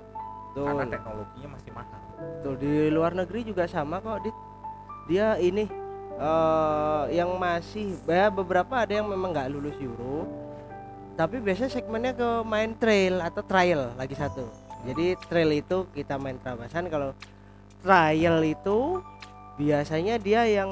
karena 0.53 0.83
betul 0.83 0.93
teknologinya 0.93 1.49
masih 1.55 1.71
mahal. 1.71 2.01
Betul 2.19 2.53
di 2.59 2.73
luar 2.91 3.11
negeri 3.15 3.39
juga 3.47 3.63
sama 3.69 4.01
kok 4.01 4.19
Dit. 4.25 4.35
Dia 5.09 5.37
ini 5.41 5.65
eh 6.19 7.03
yang 7.15 7.31
masih 7.39 7.95
ya 8.05 8.27
beberapa 8.27 8.83
ada 8.83 8.91
yang 8.91 9.07
memang 9.07 9.31
nggak 9.31 9.49
lulus 9.53 9.77
Euro. 9.79 10.27
Tapi 11.15 11.43
biasanya 11.43 11.71
segmennya 11.71 12.13
ke 12.15 12.29
main 12.47 12.71
trail 12.79 13.19
atau 13.19 13.43
trial 13.43 13.91
lagi 13.99 14.15
satu. 14.15 14.47
Jadi 14.87 15.19
trail 15.27 15.51
itu 15.51 15.83
kita 15.91 16.15
main 16.15 16.39
terabasan 16.39 16.87
kalau 16.87 17.11
trial 17.83 18.39
itu 18.43 19.03
biasanya 19.59 20.15
dia 20.15 20.47
yang 20.47 20.71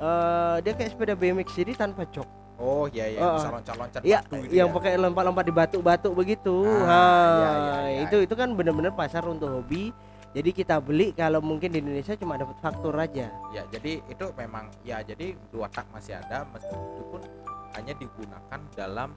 eh 0.00 0.56
dia 0.64 0.72
kayak 0.74 0.90
sepeda 0.94 1.14
BMX 1.14 1.54
jadi 1.54 1.72
tanpa 1.78 2.06
jok. 2.10 2.39
Oh 2.60 2.84
iya 2.86 3.08
iya, 3.08 3.20
Oh, 3.24 3.40
bisa 3.40 3.48
loncat-loncat 3.50 4.00
Iya, 4.04 4.18
batu 4.20 4.36
gitu 4.44 4.52
yang 4.52 4.68
ya. 4.68 4.74
pakai 4.76 4.92
lompat-lompat 4.94 5.44
di 5.48 5.54
batu-batu 5.56 6.08
begitu. 6.12 6.56
Ah, 6.84 6.84
Ha, 6.84 7.00
iya, 7.40 7.50
iya, 7.50 7.76
iya. 7.88 8.00
itu 8.04 8.16
itu 8.20 8.34
kan 8.36 8.52
benar-benar 8.52 8.92
pasar 8.92 9.24
untuk 9.24 9.48
hobi. 9.48 9.88
Jadi 10.30 10.50
kita 10.52 10.78
beli 10.78 11.10
kalau 11.10 11.40
mungkin 11.40 11.72
di 11.72 11.80
Indonesia 11.80 12.14
cuma 12.14 12.36
dapat 12.36 12.54
faktur 12.60 12.94
aja. 12.94 13.32
Ya, 13.50 13.62
jadi 13.66 13.98
itu 14.04 14.24
memang 14.36 14.68
ya 14.84 15.00
jadi 15.00 15.34
dua 15.50 15.66
tak 15.66 15.88
masih 15.90 16.14
ada 16.14 16.46
meskipun 16.46 17.18
hanya 17.74 17.92
digunakan 17.96 18.60
dalam 18.76 19.08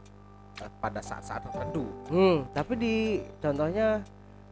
eh, 0.58 0.72
pada 0.80 1.04
saat-saat 1.04 1.44
tertentu. 1.44 1.86
Hmm, 2.10 2.48
tapi 2.50 2.74
di 2.74 2.96
contohnya 3.38 4.02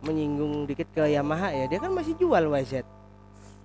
menyinggung 0.01 0.67
dikit 0.67 0.91
ke 0.91 1.07
Yamaha 1.07 1.50
ya, 1.50 1.65
dia 1.65 1.79
kan 1.79 1.95
masih 1.95 2.13
jual 2.13 2.43
WZ. 2.45 2.83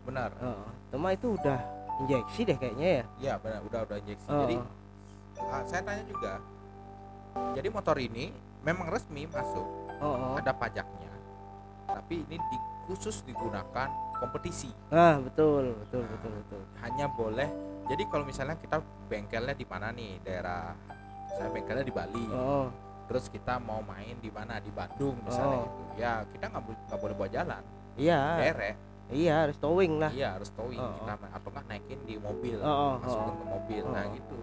Benar. 0.07 0.31
Oh, 0.39 0.65
cuma 0.89 1.13
itu 1.13 1.35
udah 1.35 1.59
injeksi 1.99 2.41
deh 2.45 2.57
kayaknya 2.57 2.89
ya. 2.89 3.05
Ya, 3.19 3.35
benar 3.37 3.61
udah 3.61 3.81
udah 3.83 3.97
injeksi. 3.99 4.27
Oh, 4.27 4.41
Jadi 4.47 4.57
ah, 5.41 5.63
saya 5.65 5.83
tanya 5.83 6.05
juga. 6.05 6.41
Jadi 7.53 7.69
motor 7.69 7.97
ini 7.97 8.33
memang 8.65 8.89
resmi 8.89 9.29
masuk, 9.29 9.67
oh, 10.01 10.05
oh. 10.05 10.35
ada 10.37 10.53
pajaknya. 10.53 11.13
Tapi 11.87 12.25
ini 12.27 12.37
di, 12.37 12.57
khusus 12.89 13.21
digunakan 13.23 13.89
kompetisi. 14.17 14.73
Ah, 14.89 15.21
betul, 15.21 15.77
betul, 15.85 16.03
betul, 16.09 16.33
betul. 16.45 16.63
Hanya 16.81 17.07
boleh 17.09 17.49
jadi 17.87 18.03
kalau 18.11 18.25
misalnya 18.27 18.57
kita 18.59 18.81
bengkelnya 19.07 19.55
di 19.55 19.67
mana 19.69 19.95
nih 19.95 20.19
daerah 20.25 20.75
saya 21.31 21.49
bengkelnya 21.53 21.85
di 21.87 21.95
Bali. 21.95 22.25
Oh, 22.33 22.67
terus 23.07 23.31
kita 23.31 23.63
mau 23.63 23.79
main 23.87 24.19
di 24.19 24.31
mana 24.35 24.59
di 24.59 24.71
Bandung 24.75 25.15
misalnya 25.23 25.63
Oh. 25.63 25.71
gitu 25.71 25.83
ya 25.97 26.27
kita 26.27 26.51
nggak 26.51 26.63
bo- 26.67 26.83
nggak 26.91 27.01
boleh 27.01 27.15
bawa 27.15 27.29
jalan 27.31 27.63
iya, 27.95 28.21
derek 28.43 28.75
iya 29.09 29.35
harus 29.43 29.57
towing 29.57 29.99
lah. 29.99 30.11
iya 30.11 30.35
harus 30.35 30.51
towing 30.51 30.77
Oh, 30.77 30.93
kita 30.97 31.15
ma- 31.17 31.33
atau 31.33 31.49
nggak 31.49 31.65
naikin 31.67 32.01
di 32.03 32.15
mobil 32.17 32.59
Oh, 32.59 32.69
oh, 32.69 32.93
masukin 32.99 33.29
oh. 33.29 33.35
ke 33.35 33.45
mobil 33.47 33.83
nah 33.87 34.03
Oh. 34.03 34.13
gitu 34.13 34.39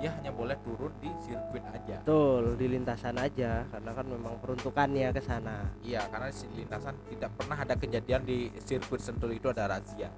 dia 0.00 0.10
hanya 0.10 0.32
boleh 0.32 0.56
turun 0.60 0.88
di 0.96 1.12
sirkuit 1.20 1.60
aja 1.62 2.00
Betul, 2.00 2.56
di 2.56 2.66
lintasan 2.66 3.14
aja 3.14 3.68
karena 3.68 3.90
kan 3.92 4.06
memang 4.06 4.32
peruntukannya 4.40 5.08
ke 5.10 5.20
sana. 5.20 5.60
iya 5.80 6.08
karena 6.08 6.32
di 6.32 6.56
lintasan 6.56 6.96
tidak 7.06 7.30
pernah 7.34 7.54
ada 7.54 7.74
kejadian 7.74 8.22
di 8.22 8.38
sirkuit 8.58 8.98
Sentul 8.98 9.32
itu 9.32 9.46
ada 9.46 9.68
razia 9.68 10.08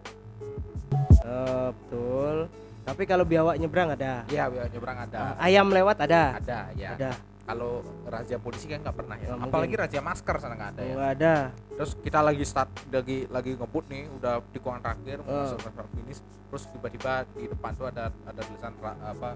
Eh, 1.22 1.68
betul. 1.72 2.50
Tapi 2.82 3.02
kalau 3.04 3.22
biawak 3.22 3.54
nyebrang 3.56 3.90
ada. 3.90 4.26
iya 4.26 4.46
biar 4.46 4.66
nyebrang 4.68 4.99
ada 5.00 5.18
Ah, 5.34 5.46
ayam 5.46 5.66
lewat 5.68 5.96
ada. 6.00 6.37
ada 6.37 6.66
ya 6.75 6.94
Ada. 6.94 7.12
Kalau 7.42 7.70
razia 8.04 8.38
polisi 8.38 8.66
kan 8.66 8.78
nggak 8.80 8.94
pernah 8.94 9.16
ya 9.16 9.34
Nggak 9.34 9.46
apalagi 9.46 9.75
razia 9.75 10.00
masker 10.00 10.37
sana 10.37 10.54
nggak 10.54 10.70
ada 10.72 10.80
ya 10.80 10.92
Enggak 10.92 11.12
ada. 11.12 11.34
terus 11.75 11.92
kita 11.99 12.18
lagi 12.20 12.44
start 12.44 12.70
lagi 12.88 13.18
lagi 13.26 13.50
ngebut 13.52 13.84
nih 13.88 14.04
udah 14.12 14.34
di 14.44 14.58
kurang 14.58 14.80
terakhir 14.80 15.18
Oh. 15.22 15.42
masuk 15.42 15.58
ke 15.61 15.82
finish 15.92 16.20
terus 16.49 16.62
tiba-tiba 16.68 17.12
di 17.32 17.44
depan 17.46 17.70
tuh 17.72 17.87
ada 17.87 18.04
ada 18.22 18.40
tulisan 18.40 18.72
apa 18.80 19.30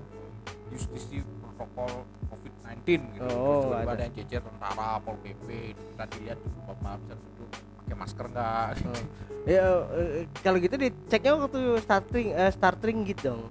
justisi 0.67 1.17
protokol 1.41 1.91
COVID-19 2.27 2.87
gitu 3.13 3.21
terus 3.21 3.33
Oh, 3.33 3.61
tiba-tiba 3.65 3.83
ada. 3.83 3.93
ada 3.93 4.03
yang 4.05 4.15
jejer 4.17 4.41
tentara 4.41 4.89
pol 5.01 5.17
pp 5.19 5.49
kita 5.75 6.05
dilihat 6.13 6.39
tuh 6.39 6.51
bapak 6.65 6.95
bisa 7.01 7.15
duduk 7.17 7.49
pakai 7.77 7.97
masker 7.97 8.27
nggak 8.29 8.69
Oh. 8.85 9.05
Ya 9.47 9.63
eh, 9.93 10.27
kalau 10.43 10.59
gitu 10.59 10.75
diceknya 10.75 11.33
waktu 11.37 11.59
starting 11.81 12.27
eh, 12.33 12.51
starting 12.51 12.97
gitu 13.05 13.23
dong. 13.29 13.43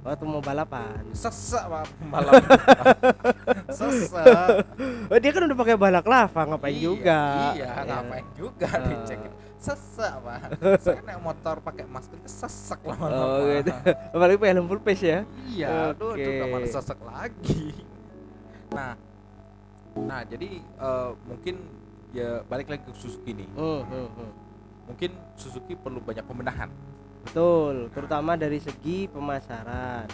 Waktu 0.00 0.24
mau 0.24 0.40
balapan. 0.40 1.04
sesek 1.12 1.60
pak 1.62 1.84
pembalap 2.00 2.32
sesek 3.68 4.64
Oh, 5.06 5.18
dia 5.18 5.30
kan 5.30 5.42
udah 5.44 5.58
pakai 5.58 5.76
balak 5.76 6.06
lava 6.06 6.40
ngapain 6.46 6.72
Iya, 6.72 6.80
juga. 6.80 7.20
iya 7.52 7.68
Ya. 7.68 7.84
ngapain 7.84 8.26
juga 8.32 8.68
Ah. 8.70 8.80
dicek 8.80 9.20
sesek 9.60 10.12
pak 10.18 10.38
saya 10.84 11.00
naik 11.02 11.20
motor 11.20 11.60
pakai 11.60 11.84
masker 11.84 12.16
sesek 12.24 12.80
lama-lama 12.80 13.24
Oh 13.28 13.44
gitu. 13.52 13.72
Apalagi 14.14 14.36
pakai 14.38 14.50
helm 14.50 14.66
full 14.66 14.80
face 14.80 15.04
ya. 15.04 15.20
Iya, 15.46 15.68
aduh, 15.92 16.16
itu 16.16 16.30
udah 16.32 16.70
sesek 16.70 16.98
lagi. 17.02 17.62
Nah, 18.70 18.92
nah 19.98 20.20
jadi 20.22 20.48
eh, 20.62 21.10
mungkin 21.26 21.54
ya 22.10 22.40
balik 22.42 22.66
lagi 22.66 22.82
ke 22.82 22.92
Suzuki 22.94 23.36
nih. 23.36 23.48
Hmm, 23.52 23.84
hmm, 23.84 24.08
hmm. 24.08 24.30
Mungkin 24.88 25.10
Suzuki 25.36 25.74
perlu 25.74 26.00
banyak 26.00 26.24
pembenahan. 26.24 26.72
Betul, 27.24 27.92
terutama 27.92 28.34
dari 28.34 28.58
segi 28.58 29.06
pemasaran. 29.10 30.08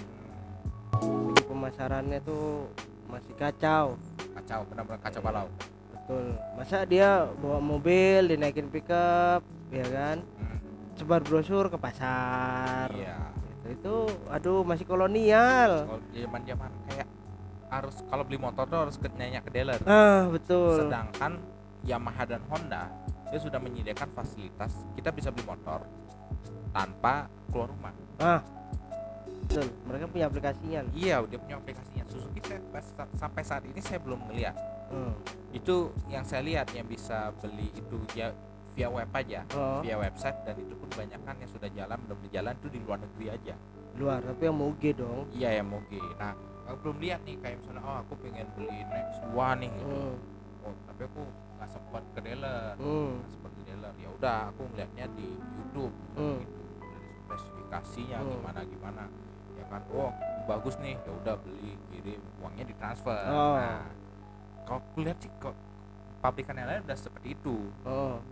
Segi 1.01 1.43
pemasarannya 1.47 2.19
tuh 2.25 2.67
masih 3.07 3.35
kacau. 3.39 3.95
Kacau, 4.37 4.61
benar-benar 4.69 5.01
kacau 5.01 5.21
balau. 5.23 5.47
Betul. 5.95 6.37
Masa 6.59 6.83
dia 6.85 7.27
bawa 7.41 7.59
mobil 7.63 8.31
dinaikin 8.31 8.69
pickup, 8.69 9.41
ya 9.71 9.87
kan? 9.87 10.23
Hmm, 10.23 10.59
Sebar 10.99 11.23
brosur 11.23 11.71
ke 11.71 11.79
pasar. 11.79 12.91
Iya. 12.93 13.33
Gitu. 13.33 13.67
Itu 13.81 13.95
aduh 14.31 14.63
masih 14.63 14.87
kolonial. 14.87 15.89
Kalau 15.89 16.01
zaman-zaman 16.11 16.71
kayak 16.91 17.09
harus 17.67 17.97
kalau 18.07 18.23
beli 18.23 18.39
motor 18.39 18.65
tuh 18.71 18.79
harus 18.87 18.97
ke 18.99 19.11
nanya 19.19 19.43
ke 19.43 19.51
dealer. 19.51 19.83
Ah, 19.87 20.31
betul. 20.31 20.87
Sedangkan 20.87 21.43
Yamaha 21.87 22.27
dan 22.27 22.43
Honda 22.51 22.91
dia 23.31 23.41
sudah 23.43 23.59
menyediakan 23.59 24.11
fasilitas 24.15 24.87
kita 24.95 25.11
bisa 25.11 25.35
beli 25.35 25.47
motor 25.47 25.83
tanpa 26.77 27.15
keluar 27.49 27.73
rumah. 27.73 27.95
Ah. 28.21 28.45
Betul. 29.47 29.65
Mereka 29.89 30.05
punya 30.11 30.27
aplikasinya. 30.29 30.81
Iya, 30.93 31.25
dia 31.25 31.39
punya 31.41 31.57
aplikasinya. 31.57 32.05
Suzuki 32.05 32.41
saya 32.45 32.61
sampai 33.17 33.41
saat 33.41 33.65
ini 33.65 33.81
saya 33.81 33.97
belum 33.97 34.21
melihat. 34.29 34.53
Hmm. 34.87 35.19
itu 35.51 35.91
yang 36.07 36.23
saya 36.23 36.47
lihat 36.47 36.71
yang 36.71 36.87
bisa 36.87 37.35
beli 37.43 37.75
itu 37.75 37.99
ya 38.15 38.31
via 38.71 38.87
web 38.87 39.11
aja 39.11 39.43
Oh, 39.51 39.83
via 39.83 39.99
website 39.99 40.39
dan 40.47 40.55
itu 40.63 40.79
pun 40.79 40.87
banyak 40.95 41.19
kan 41.27 41.35
yang 41.43 41.51
sudah 41.51 41.67
jalan 41.75 41.99
belum 42.07 42.19
berjalan 42.23 42.55
itu 42.55 42.69
di 42.71 42.79
luar 42.87 42.99
negeri 43.03 43.27
aja 43.35 43.55
luar 43.99 44.23
tapi 44.23 44.47
yang 44.47 44.55
moge 44.55 44.95
dong. 44.95 45.27
iya 45.35 45.59
yang 45.59 45.67
moge 45.67 45.99
nah 46.23 46.39
aku 46.71 46.87
belum 46.87 46.97
lihat 47.03 47.19
nih 47.27 47.35
kayak 47.43 47.57
misalnya 47.59 47.83
oh 47.83 47.99
aku 47.99 48.15
pengen 48.23 48.47
beli 48.55 48.79
Next 48.87 49.19
2 49.27 49.35
nih 49.59 49.71
gitu. 49.75 49.91
Hmm. 49.91 50.15
oh 50.63 50.75
tapi 50.87 51.03
aku 51.03 51.23
nggak 51.59 51.69
sempat 51.75 52.03
ke 52.15 52.21
dealer 52.23 52.73
Hmm. 52.79 53.11
nggak 53.19 53.31
sempat 53.35 53.51
ke 53.51 53.63
dealer 53.67 53.95
ya 53.99 54.09
udah 54.15 54.41
aku 54.55 54.63
ngeliatnya 54.71 55.05
di 55.19 55.29
YouTube 55.35 55.95
Hmm. 56.15 56.39
gitu 56.47 56.63
spesifikasinya 57.27 58.19
Hmm. 58.19 58.31
gimana 58.33 58.61
gimana 58.63 59.03
ya 59.53 59.65
kan 59.67 59.83
oh 59.91 60.11
bagus 60.45 60.79
nih 60.79 60.95
ya 60.97 61.13
udah 61.13 61.35
beli 61.37 61.75
kirim 61.89 62.23
uangnya 62.39 62.65
ditransfer 62.65 63.19
Oh. 63.27 63.55
nah 63.55 63.83
kalau 64.63 64.79
aku 64.81 65.03
lihat 65.03 65.19
sih 65.19 65.31
kok 65.37 65.55
pabrikan 66.19 66.55
yang 66.55 66.69
lain 66.69 66.83
udah 66.83 66.97
seperti 66.97 67.29
itu 67.33 67.57
Oh. 67.83 68.23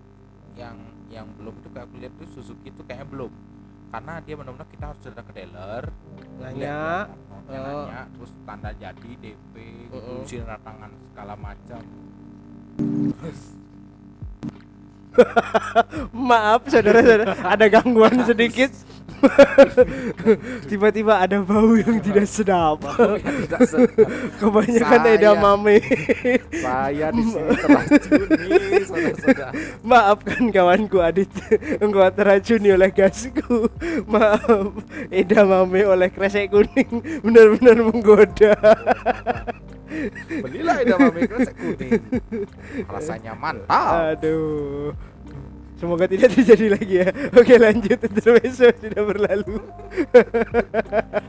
yang 0.54 0.78
yang 1.06 1.26
belum 1.34 1.54
itu 1.56 1.68
kayak 1.68 1.84
aku 1.84 1.94
lihat 1.98 2.12
tuh 2.14 2.28
Suzuki 2.30 2.68
itu 2.68 2.82
kayaknya 2.82 3.06
belum 3.08 3.32
karena 3.90 4.18
dia 4.20 4.34
benar-benar 4.34 4.66
kita 4.68 4.84
harus 4.88 5.02
datang 5.04 5.24
ke 5.24 5.34
dealer 5.34 5.84
Nanya. 6.36 7.06
motornya, 7.06 7.60
Oh. 7.60 7.84
nanya 7.84 8.00
terus 8.10 8.30
tanda 8.40 8.70
jadi 8.72 9.10
DP 9.16 9.54
isi 10.20 10.34
tanda 10.38 10.58
tangan 10.60 10.90
segala 11.04 11.34
macam 11.34 11.82
Maaf 16.28 16.66
saudara-saudara, 16.66 17.34
ada 17.42 17.66
gangguan 17.68 18.22
sedikit. 18.24 18.70
tiba-tiba 20.68 21.16
ada 21.16 21.40
bau 21.40 21.72
yang 21.72 21.96
tidak 21.98 22.28
sedap. 22.28 22.84
Bau 22.84 23.16
yang 23.16 23.48
tidak 23.48 23.62
sedap. 23.72 23.96
kebanyakan 24.36 25.00
Saya- 25.00 25.14
edamame 25.16 25.76
Saya 26.52 27.06
di 27.08 27.22
sini 27.24 27.52
teracuni, 27.56 28.28
saudara-saudara. 28.84 29.48
maafkan 29.80 30.44
kawanku 30.52 30.98
Adit. 31.00 31.32
Engkau 31.80 32.04
teracuni 32.12 32.68
oleh 32.68 32.90
gasku. 32.92 33.68
Maaf 34.04 34.76
edamame 35.08 35.88
oleh 35.88 36.12
kresek 36.12 36.52
kuning. 36.52 36.92
Benar-benar 37.24 37.80
menggoda 37.80 38.52
Belilah 40.42 40.76
edamame 40.80 41.20
kresek 41.24 41.54
kuning. 41.54 42.02
Rasanya 42.86 43.32
mantap. 43.34 43.68
aduh 44.14 44.92
Semoga 45.74 46.06
tidak 46.06 46.30
terjadi 46.32 46.66
lagi 46.70 46.94
ya. 47.02 47.08
Oke 47.34 47.58
lanjut 47.58 47.98
intermezzo 47.98 48.70
sudah 48.72 49.02
berlalu. 49.04 49.58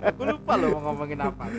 Aku 0.06 0.22
lupa 0.22 0.54
loh 0.56 0.78
mau 0.78 0.94
ngomongin 0.94 1.18
apa. 1.18 1.50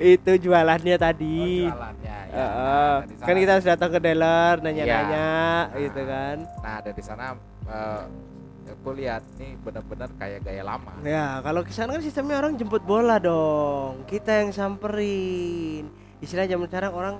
Itu 0.00 0.32
jualannya 0.40 0.96
tadi. 0.96 1.68
Oh, 1.68 1.76
jualannya 1.76 2.16
ya. 2.32 2.46
Nah, 2.48 2.96
kan 3.20 3.34
kita 3.36 3.52
harus 3.60 3.66
datang 3.68 3.90
ke 3.92 4.00
dealer 4.00 4.54
nanya-nanya 4.64 5.28
Iya. 5.70 5.80
gitu 5.86 6.00
kan. 6.02 6.36
Nah 6.64 6.76
dari 6.80 7.02
sana 7.04 7.36
eh, 7.68 8.02
aku 8.78 8.94
lihat 8.94 9.26
nih 9.42 9.58
benar-benar 9.58 10.08
kayak 10.16 10.46
gaya 10.46 10.62
lama. 10.62 10.94
Ya, 11.02 11.42
kalau 11.42 11.66
ke 11.66 11.74
sana 11.74 11.98
kan 11.98 12.02
sistemnya 12.06 12.38
orang 12.38 12.54
jemput 12.54 12.86
bola 12.86 13.18
dong. 13.18 14.06
Kita 14.06 14.46
yang 14.46 14.54
samperin. 14.54 15.90
Istilah 16.22 16.46
zaman 16.46 16.70
sekarang 16.70 16.92
orang 16.94 17.14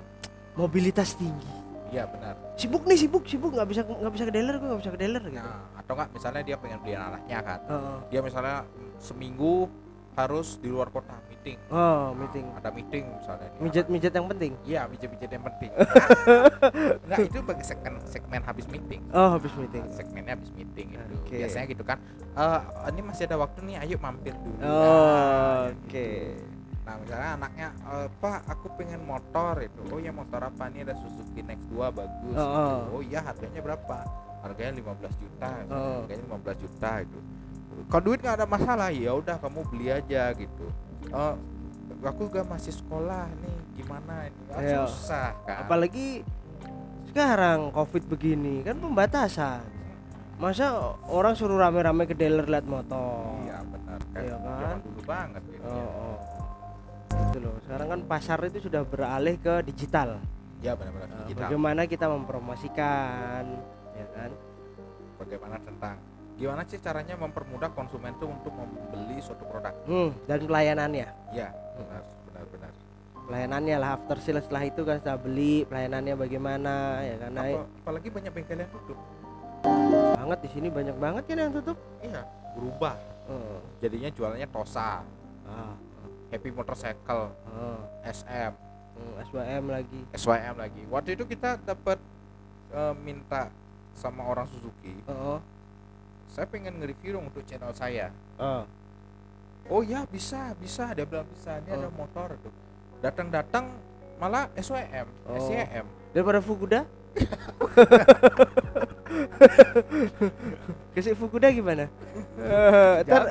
mobilitas 0.55 1.19
tinggi. 1.19 1.51
Iya 1.91 2.07
benar. 2.07 2.33
Sibuk 2.55 2.87
nih, 2.87 2.97
sibuk, 2.97 3.23
sibuk 3.27 3.51
nggak 3.51 3.67
bisa 3.67 3.81
nggak 3.83 4.13
bisa 4.13 4.23
ke 4.29 4.33
dealer, 4.33 4.55
gue 4.55 4.67
nggak 4.71 4.81
bisa 4.81 4.91
ke 4.93 4.99
dealer 4.99 5.23
gitu. 5.27 5.41
Nah, 5.41 5.61
atau 5.75 5.93
enggak 5.97 6.09
misalnya 6.15 6.41
dia 6.45 6.55
pengen 6.55 6.79
beli 6.79 6.93
anaknya 6.95 7.39
kan. 7.41 7.59
Heeh. 7.65 7.97
Dia 8.13 8.21
misalnya 8.23 8.57
seminggu 9.01 9.67
harus 10.19 10.59
di 10.59 10.67
luar 10.67 10.91
kota 10.91 11.15
meeting. 11.31 11.55
Oh, 11.71 12.11
meeting. 12.11 12.45
Ada 12.59 12.69
meeting 12.75 13.03
misalnya. 13.15 13.47
Mijat-mijat 13.57 14.11
yang 14.11 14.27
penting. 14.27 14.51
Iya, 14.67 14.81
mijit-mijit 14.91 15.29
yang 15.31 15.45
penting. 15.47 15.71
Enggak, 17.07 17.19
itu 17.23 17.39
bagi 17.41 17.63
segmen 17.63 17.93
segmen 18.03 18.41
habis 18.43 18.65
meeting. 18.67 19.01
Oh, 19.15 19.39
habis 19.39 19.53
meeting. 19.55 19.83
Nah, 19.87 19.95
segmennya 19.95 20.33
habis 20.35 20.51
meeting 20.51 20.87
itu. 20.99 21.15
Oke. 21.23 21.35
Biasanya 21.39 21.65
gitu 21.71 21.83
kan. 21.87 21.97
Eh, 22.35 22.59
ini 22.91 23.01
masih 23.01 23.23
ada 23.25 23.37
waktu 23.39 23.59
nih, 23.63 23.75
ayo 23.87 23.95
mampir 23.99 24.35
dulu. 24.35 24.59
Oh, 24.59 24.67
Nah, 24.67 25.71
oke. 25.71 25.87
gitu. 25.87 26.57
Nah, 26.83 26.97
misalnya 26.97 27.29
anaknya, 27.37 27.67
"Eh, 27.85 28.07
"Pak, 28.17 28.39
aku 28.49 28.65
pengen 28.73 29.05
motor 29.05 29.61
itu." 29.61 29.81
"Oh 29.93 30.01
ya, 30.01 30.09
motor 30.09 30.41
apa 30.41 30.73
nih? 30.73 30.89
Ada 30.89 30.97
Suzuki 30.97 31.45
Next 31.45 31.69
2 31.69 31.93
bagus." 31.93 32.33
Oh, 32.33 32.41
gitu. 32.41 32.57
oh. 32.57 32.97
"Oh 32.97 33.01
iya, 33.05 33.21
harganya 33.21 33.61
berapa?" 33.61 33.97
Harganya 34.41 34.73
15 34.79 35.13
juta. 35.19 35.51
Oh. 35.69 36.01
Harganya 36.01 36.23
15 36.25 36.57
juta 36.57 36.91
itu. 37.03 37.19
Kalau 37.87 38.03
duit 38.03 38.19
nggak 38.19 38.35
ada 38.43 38.47
masalah, 38.49 38.89
ya 38.91 39.15
udah 39.15 39.39
kamu 39.39 39.59
beli 39.71 39.87
aja 39.93 40.33
gitu. 40.35 40.65
Oh, 41.09 41.33
aku 42.03 42.27
juga 42.27 42.43
masih 42.43 42.75
sekolah 42.75 43.31
nih, 43.39 43.57
gimana 43.79 44.27
ini? 44.27 44.41
Iya. 44.59 44.83
susah 44.87 45.31
kan. 45.47 45.63
Apalagi 45.63 46.27
sekarang 47.09 47.73
Covid 47.73 48.03
begini 48.05 48.61
kan 48.61 48.77
pembatasan. 48.77 49.63
Masa 50.39 50.95
orang 51.11 51.35
suruh 51.35 51.59
rame-rame 51.59 52.07
ke 52.07 52.15
dealer 52.15 52.47
lihat 52.47 52.63
motor. 52.63 53.35
Iya, 53.43 53.59
benar 53.67 53.99
kan. 54.15 54.21
Iya 54.23 54.35
kan? 54.39 54.55
Zaman 54.55 54.79
dulu 54.87 55.01
banget 55.03 55.43
gitu. 55.51 55.67
Oh, 55.67 55.91
oh. 55.99 56.17
Itu 57.27 57.37
loh. 57.43 57.55
Sekarang 57.67 57.87
kan 57.91 57.99
pasar 58.07 58.39
itu 58.47 58.59
sudah 58.63 58.81
beralih 58.87 59.35
ke 59.35 59.59
digital. 59.67 60.23
Ya, 60.63 60.79
benar-benar 60.79 61.11
Nah, 61.11 61.27
digital. 61.27 61.43
bagaimana 61.43 61.81
kita 61.91 62.05
mempromosikan, 62.07 63.43
ya 63.99 64.07
kan? 64.15 64.31
Bagaimana 65.19 65.55
tentang 65.59 65.95
gimana 66.39 66.63
sih 66.63 66.79
caranya 66.79 67.13
mempermudah 67.13 67.69
konsumen 67.69 68.15
itu 68.15 68.23
untuk 68.23 68.49
membeli 68.49 69.19
suatu 69.19 69.43
produk? 69.43 69.75
Hmm, 69.83 70.15
dan 70.23 70.39
pelayanannya. 70.41 71.07
Ya, 71.29 71.51
benar, 71.75 72.01
benar, 72.25 72.43
benar. 72.47 72.71
Pelayanannya 73.21 73.75
lah 73.77 73.89
after 73.93 74.17
sales 74.17 74.41
setelah 74.41 74.63
itu 74.63 74.81
kan 74.81 74.97
setelah 74.97 75.19
beli 75.19 75.61
pelayanannya 75.63 76.15
bagaimana 76.15 76.73
ya 77.03 77.15
kan 77.19 77.31
naik 77.31 77.57
Apa- 77.59 77.69
apalagi 77.83 78.07
banyak 78.09 78.31
bengkel 78.31 78.57
yang 78.57 78.71
tutup. 78.71 78.97
banget 80.15 80.39
di 80.39 80.49
sini 80.49 80.67
banyak 80.69 80.95
banget 80.95 81.23
kan 81.25 81.37
yang 81.37 81.51
tutup. 81.51 81.77
Iya, 81.99 82.21
berubah. 82.55 82.95
Oh, 83.27 83.59
Jadinya 83.77 84.09
jualannya 84.09 84.47
Tosa, 84.47 85.03
ah, 85.45 85.73
Happy 86.29 86.49
Motorcycle, 86.49 87.29
oh, 87.29 87.79
SM, 88.01 88.51
hmm, 88.95 89.13
SWM 89.21 89.63
lagi. 89.67 89.99
SYM 90.15 90.55
lagi. 90.55 90.81
Waktu 90.87 91.09
itu 91.13 91.27
kita 91.27 91.59
dapat 91.59 91.99
eh, 92.71 92.95
minta 92.97 93.51
sama 93.91 94.23
orang 94.23 94.47
Suzuki, 94.47 94.95
Oh, 95.05 95.37
saya 96.29 96.45
pengen 96.45 96.77
nge-review 96.77 97.17
dong 97.17 97.25
untuk 97.27 97.43
channel 97.43 97.73
saya. 97.73 98.13
oh, 98.37 98.63
Oh 99.69 99.81
ya 99.81 100.01
bisa, 100.05 100.57
bisa. 100.57 100.93
Dia 100.93 101.05
bilang 101.05 101.29
bisa. 101.29 101.61
Ini 101.61 101.69
ada 101.69 101.85
Oh. 101.85 101.93
motor 101.93 102.33
tuh. 102.41 102.49
Datang-datang 102.99 103.69
malah 104.17 104.49
SYM, 104.53 105.05
Oh. 105.29 105.37
Daripada 106.09 106.41
Fukuda? 106.41 106.89
Kasih 110.93 111.13
Fukuda 111.13 111.49
gimana? 111.49 111.85
Eh, 112.37 112.95
ntar, 113.05 113.23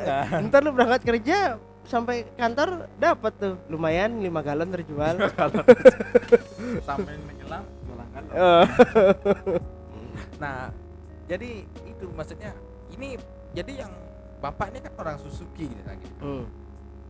ntar 0.47 0.61
lu 0.63 0.71
berangkat 0.71 1.03
kerja 1.05 1.59
sampai 1.85 2.23
kantor 2.37 2.87
dapat 2.99 3.33
tuh 3.35 3.55
lumayan 3.67 4.21
5 4.21 4.29
galon 4.45 4.69
terjual. 4.71 5.15
Sampai 6.89 7.15
menyelam 7.19 7.65
jualan 7.83 8.09
kan. 8.13 8.23
Oh, 8.31 8.65
Nah, 10.39 10.71
jadi 11.27 11.65
itu 11.65 12.05
maksudnya 12.15 12.53
ini 12.99 13.15
jadi 13.55 13.87
yang 13.87 13.93
bapak 14.43 14.75
ini 14.75 14.79
kan 14.83 14.93
orang 14.99 15.17
Suzuki 15.23 15.71
gitu 15.71 15.81
gitu. 15.83 16.19
hmm. 16.21 16.45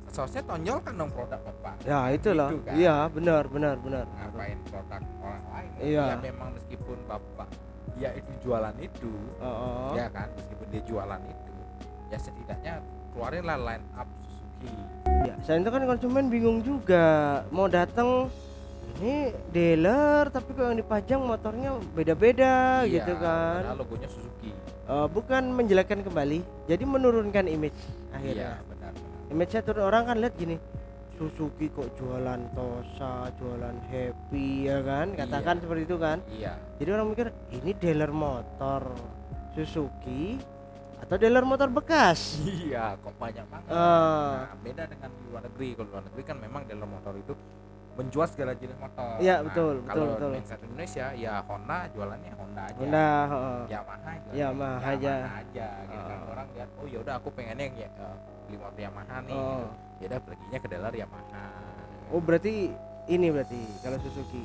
Seharusnya 0.08 0.40
tonjolkan 0.48 0.92
dong 0.96 1.12
produk 1.12 1.40
bapak. 1.44 1.84
Ya 1.84 2.08
itulah. 2.08 2.48
Gitu 2.48 2.64
kan. 2.64 2.74
Iya 2.80 2.96
benar 3.12 3.42
benar 3.48 3.76
benar. 3.76 4.04
Ngapain 4.08 4.58
produk 4.72 5.02
orang 5.20 5.44
lain? 5.52 5.70
Iya. 5.84 6.04
Ya 6.12 6.16
memang 6.20 6.48
meskipun 6.56 6.96
bapak 7.04 7.48
dia 7.98 8.10
itu 8.14 8.30
jualan 8.46 8.74
itu, 8.78 9.10
Oh, 9.42 9.44
oh. 9.44 9.90
ya 9.98 10.06
kan 10.14 10.30
meskipun 10.38 10.66
dia 10.70 10.82
jualan 10.86 11.18
itu, 11.18 11.52
ya 12.14 12.18
setidaknya 12.22 12.74
keluarinlah 13.10 13.58
line 13.58 13.84
up 13.98 14.06
Suzuki. 14.22 14.70
Ya, 15.26 15.34
saya 15.42 15.58
itu 15.58 15.70
kan 15.74 15.82
konsumen 15.82 16.30
bingung 16.30 16.62
juga 16.62 17.42
mau 17.50 17.66
datang 17.66 18.30
ini 18.90 19.14
dealer 19.48 20.26
tapi 20.28 20.50
kok 20.50 20.64
yang 20.64 20.76
dipajang 20.76 21.20
motornya 21.20 21.70
beda-beda 21.92 22.82
Iya, 22.82 23.00
gitu 23.00 23.12
kan. 23.16 23.60
padahal 23.62 23.78
logonya 23.78 24.08
Suzuki. 24.08 24.50
Eh, 24.88 25.06
bukan 25.06 25.42
menjelekkan 25.50 26.00
kembali, 26.00 26.38
jadi 26.64 26.82
menurunkan 26.82 27.44
image 27.46 27.76
Iya, 27.76 28.12
akhirnya. 28.12 28.50
benar. 28.64 28.92
benar. 28.92 29.28
Image-nya 29.28 29.60
turun 29.60 29.84
orang 29.84 30.02
kan 30.04 30.16
lihat 30.16 30.34
gini. 30.34 30.56
Suzuki 31.12 31.66
kok 31.68 31.90
jualan 31.94 32.40
Tosa, 32.52 33.26
jualan 33.34 33.76
Happy 33.86 34.48
ya 34.64 34.78
kan? 34.80 35.12
Katakan 35.12 35.54
Iya. 35.54 35.62
seperti 35.62 35.82
itu 35.84 35.96
kan. 35.98 36.18
Iya. 36.30 36.52
Jadi 36.78 36.88
orang 36.88 37.06
mikir 37.08 37.26
ini 37.52 37.70
dealer 37.72 38.08
motor 38.08 38.82
Suzuki 39.52 40.38
atau 40.98 41.14
dealer 41.14 41.42
motor 41.42 41.66
bekas. 41.68 42.38
Iya, 42.40 42.94
kok 42.96 43.14
banyak 43.16 43.44
banget. 43.44 43.68
Ah. 43.68 44.46
Nah, 44.46 44.58
beda 44.60 44.82
dengan 44.86 45.10
di 45.10 45.22
luar 45.26 45.42
negeri. 45.44 45.68
Kalau 45.74 45.88
luar 45.88 46.02
negeri 46.04 46.22
kan 46.22 46.36
memang 46.38 46.62
dealer 46.64 46.86
motor 46.86 47.12
itu 47.14 47.34
menjual 47.98 48.26
segala 48.30 48.54
jenis 48.54 48.78
motor. 48.78 49.18
Iya, 49.18 49.42
Nah, 49.42 49.50
betul, 49.50 49.74
betul, 49.82 49.90
Kalau 49.90 50.06
betul. 50.14 50.30
mindset 50.30 50.60
Indonesia 50.62 51.06
ya 51.18 51.32
Honda 51.42 51.78
jualannya 51.90 52.32
Honda 52.38 52.62
aja. 52.62 52.78
Honda, 52.78 53.08
heeh. 53.26 53.60
Yamaha 53.68 54.10
jualannya 54.14 54.38
Yamaha 54.38 54.88
aja. 54.94 55.14
aja 55.42 55.66
gitu 55.82 56.04
kan. 56.06 56.18
Oh. 56.22 56.30
Orang 56.30 56.48
lihat 56.54 56.68
oh 56.78 56.86
ya 56.86 56.98
udah 57.02 57.14
aku 57.18 57.28
pengennya 57.34 57.64
yang 57.66 57.76
ya, 57.76 57.88
eh, 57.90 58.16
beli 58.46 58.56
motor 58.56 58.78
Yamaha 58.78 59.16
nih. 59.26 59.34
Oh. 59.36 59.66
Ya 59.98 60.04
udah 60.14 60.20
perginya 60.22 60.58
ke 60.62 60.68
dealer 60.70 60.94
Yamaha. 60.94 61.44
Oh 62.08 62.20
berarti 62.22 62.54
ini 63.10 63.26
berarti 63.34 63.60
kalau 63.82 63.98
Suzuki 63.98 64.42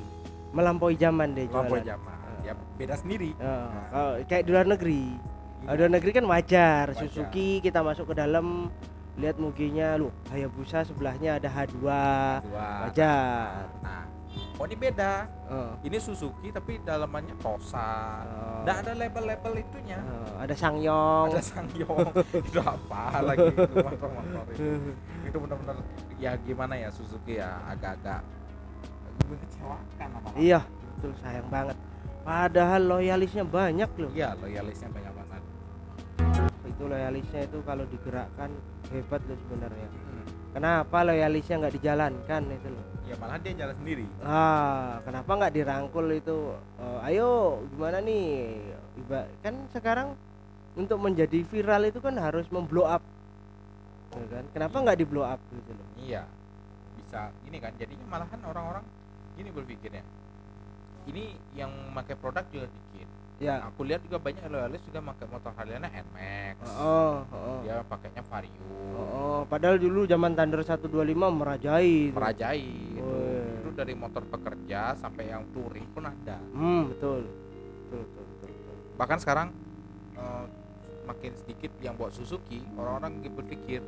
melampaui 0.50 0.96
zaman 0.98 1.28
deh 1.32 1.46
jualan. 1.46 1.70
Lampau 1.70 1.78
Yamaha. 1.78 2.28
Ya 2.42 2.52
beda 2.76 2.94
sendiri. 2.98 3.30
Oh, 3.38 3.68
kalau 3.88 4.12
kayak 4.26 4.42
di 4.44 4.50
luar 4.50 4.66
negeri. 4.66 5.02
Kalau 5.64 5.74
di 5.74 5.80
luar 5.80 5.92
negeri 5.94 6.10
kan 6.10 6.24
wajar. 6.26 6.86
Wajar. 6.90 6.98
Suzuki 6.98 7.62
kita 7.62 7.80
masuk 7.80 8.10
ke 8.10 8.14
dalam 8.18 8.68
lihat 9.14 9.36
muginya 9.36 9.94
lu 9.94 10.10
Hayabusa 10.26 10.82
sebelahnya 10.82 11.38
ada 11.38 11.46
H2 11.46 11.78
Dua. 11.78 12.02
wajar. 12.82 13.70
Nah, 13.78 14.02
oh 14.56 14.64
ini 14.64 14.74
beda. 14.74 15.30
Oh, 15.46 15.70
Ini 15.80 15.96
Suzuki 15.96 16.48
tapi 16.48 16.80
dalamannya 16.80 17.38
Tosa. 17.38 18.24
Nggak 18.62 18.76
ada 18.80 18.92
label-label 18.96 19.52
itunya. 19.56 19.98
oh, 20.00 20.40
ada 20.40 20.50
Sangyong. 20.52 21.30
ada 21.30 21.38
Sangyong 21.40 22.10
itu 22.48 22.58
apa 22.58 23.02
lagi 23.22 23.46
itu 23.46 23.74
motor-motor 23.76 24.44
itu 24.50 24.64
itu 25.28 25.36
benar-benar 25.38 25.76
ya 26.16 26.32
gimana 26.40 26.74
ya 26.74 26.88
Suzuki 26.88 27.38
ya 27.38 27.60
agak-agak 27.66 28.20
mengecewakan 29.24 30.08
apa 30.12 30.28
Iya, 30.34 30.60
betul 30.90 31.12
sayang 31.22 31.48
banget. 31.48 31.76
Padahal 32.24 32.82
loyalisnya 32.82 33.44
banyak 33.44 33.90
loh. 33.94 34.10
iya 34.10 34.32
loyalisnya 34.34 34.88
banyak 34.88 35.12
banget 35.12 35.23
Itu 36.74 36.84
loyalisnya 36.90 37.40
itu 37.46 37.58
kalau 37.62 37.84
digerakkan 37.86 38.50
hebat 38.90 39.22
loh 39.24 39.38
sebenarnya. 39.46 39.88
Hmm. 39.88 40.26
Kenapa 40.54 40.98
loyalisnya 41.06 41.54
nggak 41.62 41.74
dijalankan 41.80 42.42
itu 42.50 42.70
loh? 42.70 42.84
ya 43.04 43.20
malah 43.20 43.36
dia 43.36 43.52
jalan 43.52 43.76
sendiri 43.76 44.08
Ah, 44.24 44.96
kenapa 45.04 45.28
nggak 45.28 45.52
dirangkul 45.52 46.08
itu? 46.08 46.56
Eh, 46.80 47.06
ayo, 47.12 47.60
gimana 47.76 48.00
nih? 48.00 48.56
Iba 48.96 49.28
kan 49.44 49.52
sekarang 49.76 50.16
untuk 50.74 50.98
menjadi 50.98 51.46
viral 51.46 51.86
itu 51.86 52.02
kan 52.02 52.18
harus 52.18 52.46
memblow 52.50 52.86
up 52.86 53.02
ya 54.14 54.26
kan 54.30 54.44
kenapa 54.54 54.76
nggak 54.78 54.98
di 54.98 55.06
blow 55.06 55.26
up 55.26 55.40
gitu 55.50 55.70
loh 55.74 55.86
iya 55.98 56.22
bisa 56.98 57.30
ini 57.46 57.58
kan 57.58 57.74
jadinya 57.78 58.06
malahan 58.06 58.40
orang-orang 58.46 58.84
gini 59.34 59.50
berpikirnya 59.50 60.02
ini 61.10 61.34
yang 61.58 61.70
pakai 61.94 62.14
produk 62.18 62.46
juga 62.50 62.66
dikit 62.70 63.08
ya 63.44 63.60
aku 63.60 63.84
lihat 63.84 64.00
juga 64.00 64.16
banyak 64.16 64.40
loyalis 64.48 64.80
juga 64.88 65.04
pakai 65.04 65.26
motor 65.28 65.52
Harley-nya 65.52 65.84
Nmax 65.84 66.56
oh, 66.64 66.80
oh, 66.80 67.16
oh. 67.28 67.58
dia 67.60 67.84
pakainya 67.84 68.24
Vario 68.24 68.64
Oh, 68.94 69.02
oh, 69.02 69.40
padahal 69.44 69.74
dulu 69.76 70.06
zaman 70.06 70.32
Thunder 70.32 70.62
125 70.62 70.86
merajai 71.34 72.08
itu. 72.08 72.14
merajai 72.14 72.62
itu. 72.62 73.02
Wih. 73.02 73.58
itu 73.58 73.70
dari 73.74 73.92
motor 73.92 74.22
pekerja 74.24 74.94
sampai 74.94 75.28
yang 75.28 75.44
touring 75.50 75.84
pun 75.90 76.06
ada 76.06 76.38
Hmm, 76.54 76.88
betul. 76.88 77.26
Betul, 77.90 78.00
betul, 78.06 78.24
betul, 78.24 78.48
betul. 78.48 78.76
bahkan 78.94 79.18
sekarang 79.18 79.48
eh, 80.14 80.44
makin 81.04 81.32
sedikit 81.36 81.68
yang 81.82 81.92
buat 81.94 82.14
Suzuki 82.14 82.64
orang-orang 82.78 83.18
berpikir 83.28 83.84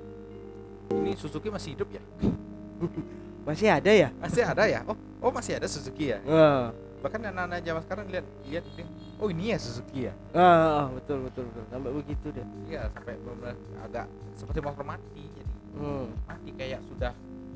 ini 0.93 1.17
Suzuki 1.17 1.49
masih 1.49 1.73
hidup 1.73 1.89
ya 1.89 2.03
Masih 3.47 3.71
ada 3.71 3.89
ya? 3.89 4.11
masih 4.19 4.43
ada 4.43 4.67
ya 4.67 4.83
oh 4.85 4.99
oh 5.23 5.31
masih 5.31 5.55
ada 5.57 5.71
Suzuki 5.71 6.11
ya 6.11 6.19
Ah, 6.27 6.75
bahkan 6.99 7.21
anak-anak 7.23 7.61
zaman 7.61 7.83
sekarang 7.83 8.05
lihat 8.09 8.27
lihat 8.45 8.65
ini, 8.73 8.85
oh 9.17 9.29
ini 9.29 9.45
ya 9.51 9.59
Suzuki 9.59 9.99
ya 10.05 10.13
ah, 10.33 10.41
ah, 10.41 10.87
betul, 10.91 11.25
betul, 11.25 11.45
betul. 11.47 11.65
Sampai 11.69 11.91
begitu 11.93 12.27
deh. 12.31 12.47
iya 12.67 12.89
sampai 12.91 13.15
benar 13.17 13.55
agak 13.83 14.07
seperti 14.33 14.59
motor 14.61 14.85
mati 14.85 15.25
jadi 15.27 15.53
Hmm. 15.77 16.09
mati 16.25 16.51
kayak 16.51 16.81
sudah 16.87 17.13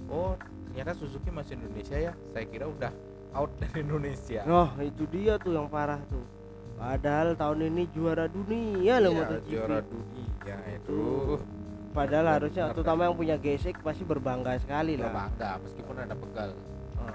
oh 0.07 0.37
ternyata 0.69 0.93
Suzuki 0.93 1.29
masih 1.29 1.57
Indonesia 1.57 1.97
ya 1.97 2.13
saya 2.31 2.45
kira 2.45 2.69
udah 2.69 2.93
out 3.33 3.49
dari 3.57 3.81
Indonesia 3.81 4.45
Oh, 4.45 4.69
itu 4.79 5.03
dia 5.07 5.35
tuh 5.37 5.55
yang 5.55 5.67
parah 5.67 5.99
tuh. 6.05 6.21
Padahal 6.75 7.33
tahun 7.33 7.69
ini 7.69 7.89
juara 7.91 8.25
dunia 8.25 8.97
loh 8.99 9.13
Iya, 9.13 9.21
MotoGP. 9.23 9.49
juara 9.49 9.79
dunia 9.83 10.57
itu 10.71 11.01
Padahal 11.91 12.27
harusnya 12.31 12.65
terutama 12.71 13.01
yang 13.05 13.15
punya 13.15 13.35
gesek 13.35 13.81
pasti 13.81 14.01
berbangga 14.03 14.55
sekali 14.57 14.95
lah. 14.95 15.09
berbangga 15.09 15.51
meskipun 15.61 15.97
ada 15.99 16.15
pegal 16.15 16.51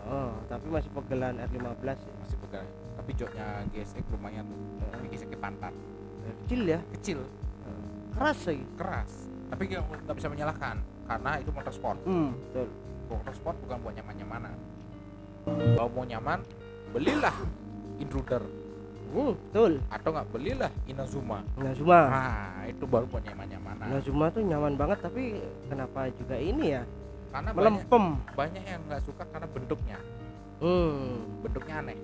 Oh, 0.03 0.11
oh, 0.11 0.31
tapi 0.45 0.67
masih 0.67 0.89
pegelan 0.91 1.39
R15 1.39 1.87
ya. 2.03 2.13
masih 2.19 2.37
pegal 2.39 2.65
tapi 2.95 3.11
joknya 3.13 3.47
GSX 3.69 4.03
lumayan 4.09 4.45
tapi 4.89 5.05
GSX 5.07 5.31
pantat. 5.37 5.73
Kecil 6.45 6.61
ya, 6.65 6.79
kecil. 6.97 7.19
Keras 8.15 8.39
lagi. 8.47 8.65
keras. 8.73 9.11
Tapi 9.45 9.61
nggak 9.69 10.15
bisa 10.15 10.27
menyalahkan 10.27 10.75
karena 11.05 11.31
itu 11.37 11.49
motor 11.53 11.69
sport 11.69 11.99
Hmm, 12.01 12.33
betul. 12.49 12.67
motor 13.05 13.33
sport 13.37 13.55
bukan 13.61 13.77
buat 13.77 13.93
nyaman-nyamanan. 13.93 14.55
Kalau 15.45 15.89
mau 15.93 16.01
nyaman 16.01 16.39
belilah 16.89 17.35
intruder. 18.01 18.41
Hmm, 19.13 19.31
betul. 19.37 19.77
atau 19.93 20.09
nggak 20.11 20.27
belilah 20.33 20.71
Inazuma. 20.89 21.39
Cuma 21.77 21.99
nah 22.09 22.65
itu 22.65 22.83
baru 22.83 23.05
buat 23.05 23.21
nyaman-nyamanan. 23.21 24.01
Cuma 24.01 24.33
tuh 24.33 24.41
nyaman 24.41 24.73
banget 24.73 24.97
tapi 25.05 25.39
kenapa 25.69 26.09
juga 26.17 26.35
ini 26.35 26.73
ya? 26.73 26.81
Karena 27.35 27.51
banyak 27.51 27.67
Melempem. 27.83 28.05
banyak 28.31 28.63
yang 28.63 28.81
nggak 28.87 29.01
suka 29.03 29.23
karena 29.27 29.47
bentuknya 29.49 29.97
Hmm. 30.55 31.19
bentuknya 31.43 31.75
aneh 31.77 31.99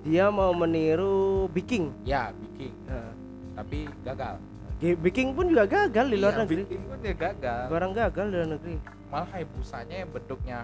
Dia 0.00 0.28
mau 0.28 0.52
meniru 0.54 1.48
Biking. 1.50 1.92
ya 2.02 2.28
biking 2.34 2.72
Nah, 2.84 3.12
tapi 3.54 3.88
gagal 4.02 4.36
Biking 4.80 5.32
pun 5.32 5.44
juga 5.46 5.64
gagal 5.66 6.06
di 6.08 6.16
luar 6.16 6.32
Iya, 6.34 6.40
negeri. 6.40 6.62
biking 6.64 6.82
pun 6.82 6.96
dia 6.98 7.14
gagal 7.14 7.62
Barang 7.68 7.92
gagal 7.92 8.24
di 8.26 8.34
luar 8.34 8.48
negeri. 8.50 8.76
malah 9.08 9.28
Hayabusanya 9.30 9.96
yang 9.98 10.10
bentuknya 10.10 10.58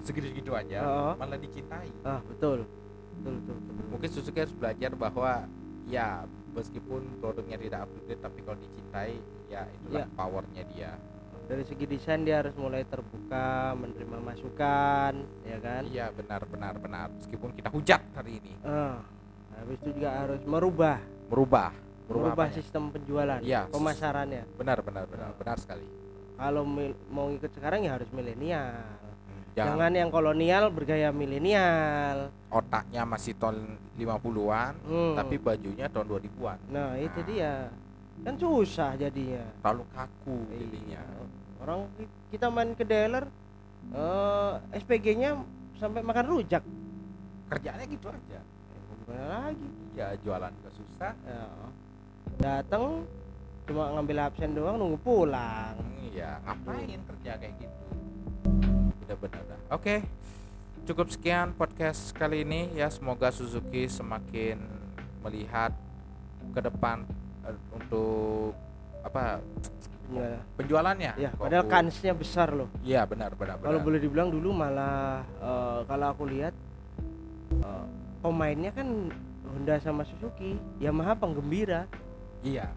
segitu-segitu 0.00 0.50
aja 0.52 0.78
Oh. 0.80 1.12
malah 1.16 1.36
dicintai 1.36 1.90
Ah, 2.02 2.22
betul. 2.24 2.66
Betul, 3.12 3.34
betul, 3.36 3.54
betul. 3.56 3.56
betul. 3.68 3.86
mungkin 3.90 4.08
Suzuki 4.10 4.38
harus 4.38 4.54
belajar 4.54 4.90
bahwa 4.92 5.32
ya 5.84 6.22
meskipun 6.50 7.02
produknya 7.18 7.56
tidak 7.56 7.78
up 7.80 7.90
to 7.90 8.00
date 8.04 8.20
tapi 8.20 8.38
kalau 8.40 8.58
dicintai 8.58 9.14
ya 9.48 9.62
itulah 9.68 10.02
Ya. 10.02 10.14
powernya 10.14 10.62
dia 10.68 10.90
Dari 11.42 11.64
segi 11.64 11.84
desain 11.84 12.22
dia 12.22 12.40
harus 12.40 12.54
mulai 12.54 12.80
terbuka, 12.82 13.74
menerima 13.74 14.18
masukan, 14.18 15.12
ya 15.42 15.58
kan? 15.58 15.82
iya 15.84 16.08
benar 16.08 16.46
benar 16.46 16.74
benar 16.76 17.06
meskipun 17.12 17.52
kita 17.52 17.68
hujat 17.68 18.00
hari 18.14 18.38
ini 18.38 18.52
Ah, 18.62 19.02
habis 19.54 19.76
itu 19.76 19.90
juga 19.92 20.10
harus 20.16 20.40
merubah, 20.42 20.96
merubah 21.28 21.70
merubah 22.06 22.32
apanya? 22.38 22.54
sistem 22.54 22.88
penjualan, 22.88 23.40
Iya, 23.40 23.66
sis- 23.66 23.74
pemasarannya. 23.74 24.42
benar 24.54 24.78
benar 24.80 25.04
benar 25.06 25.30
benar 25.34 25.56
sekali 25.58 25.84
Kalau 26.32 26.64
mau 27.08 27.28
ikut 27.30 27.52
sekarang 27.52 27.84
ya 27.84 27.94
harus 27.94 28.08
milenial. 28.10 28.72
jangan, 29.52 29.76
Jangan 29.76 29.92
yang 29.94 30.08
kolonial 30.08 30.64
bergaya 30.68 31.12
milenial. 31.12 32.32
otaknya 32.48 33.02
masih 33.04 33.32
tahun 33.34 33.64
50-an 33.94 34.72
Hmm. 34.82 35.14
tapi 35.14 35.36
bajunya 35.36 35.86
tahun 35.86 36.06
2000-an 36.08 36.58
Nah, 36.66 36.96
itu 36.96 37.18
Nah. 37.18 37.26
dia. 37.26 37.52
Kan 38.22 38.34
susah 38.36 38.94
jadinya. 38.94 39.42
terlalu 39.58 39.84
kaku 39.90 40.36
Iya. 40.44 40.56
jadinya 40.60 41.02
Orang 41.58 41.80
ki- 41.92 42.10
kita 42.30 42.46
main 42.48 42.70
ke 42.72 42.82
dealer 42.82 43.26
eh 43.90 44.52
SPG-nya 44.74 45.34
sampai 45.74 46.00
makan 46.00 46.26
rujak. 46.28 46.62
kerjaannya 47.48 47.86
gitu 47.86 48.06
aja 48.08 48.40
Gimana 49.02 49.26
lagi? 49.44 49.68
ya 49.92 50.06
jualan 50.18 50.50
juga 50.52 50.70
susah 50.72 51.12
Ya. 51.20 51.44
Datang 52.38 53.04
cuma 53.62 53.92
ngambil 53.92 54.18
absen 54.24 54.50
doang 54.52 54.74
nunggu 54.76 54.98
pulang. 54.98 55.76
iya 56.04 56.38
ngapain 56.42 56.98
kerja 57.00 57.32
kayak 57.36 57.54
gitu 57.58 57.86
tidak 59.00 59.18
benar 59.20 59.42
dah. 59.44 59.58
oke 59.70 59.94
cukup 60.82 61.06
sekian 61.08 61.52
podcast 61.52 62.10
kali 62.12 62.42
ini 62.42 62.72
ya 62.72 62.86
semoga 62.86 63.28
Suzuki 63.28 63.86
semakin 63.86 64.58
melihat 65.20 65.70
ke 66.50 66.60
depan 66.60 67.06
untuk 67.72 68.54
apa 69.02 69.42
Ya, 70.08 70.36
penjualannya? 70.54 71.12
Ya 71.16 71.30
padahal 71.32 71.64
aku- 71.64 71.72
kansnya 71.72 72.12
besar 72.12 72.52
loh. 72.52 72.68
iya 72.82 73.00
benar 73.02 73.32
benar 73.32 73.56
Kalau 73.56 73.80
boleh 73.80 73.96
dibilang 73.96 74.28
dulu 74.28 74.52
malah 74.52 75.24
eh, 75.40 75.80
kalau 75.82 76.06
aku 76.10 76.28
lihat 76.28 76.52
eh, 77.54 77.84
pemainnya 78.20 78.70
kan 78.70 79.08
Honda 79.42 79.76
sama 79.78 80.04
Suzuki, 80.04 80.52
Yamaha 80.78 81.12
penggembira, 81.14 81.84
iya. 82.42 82.68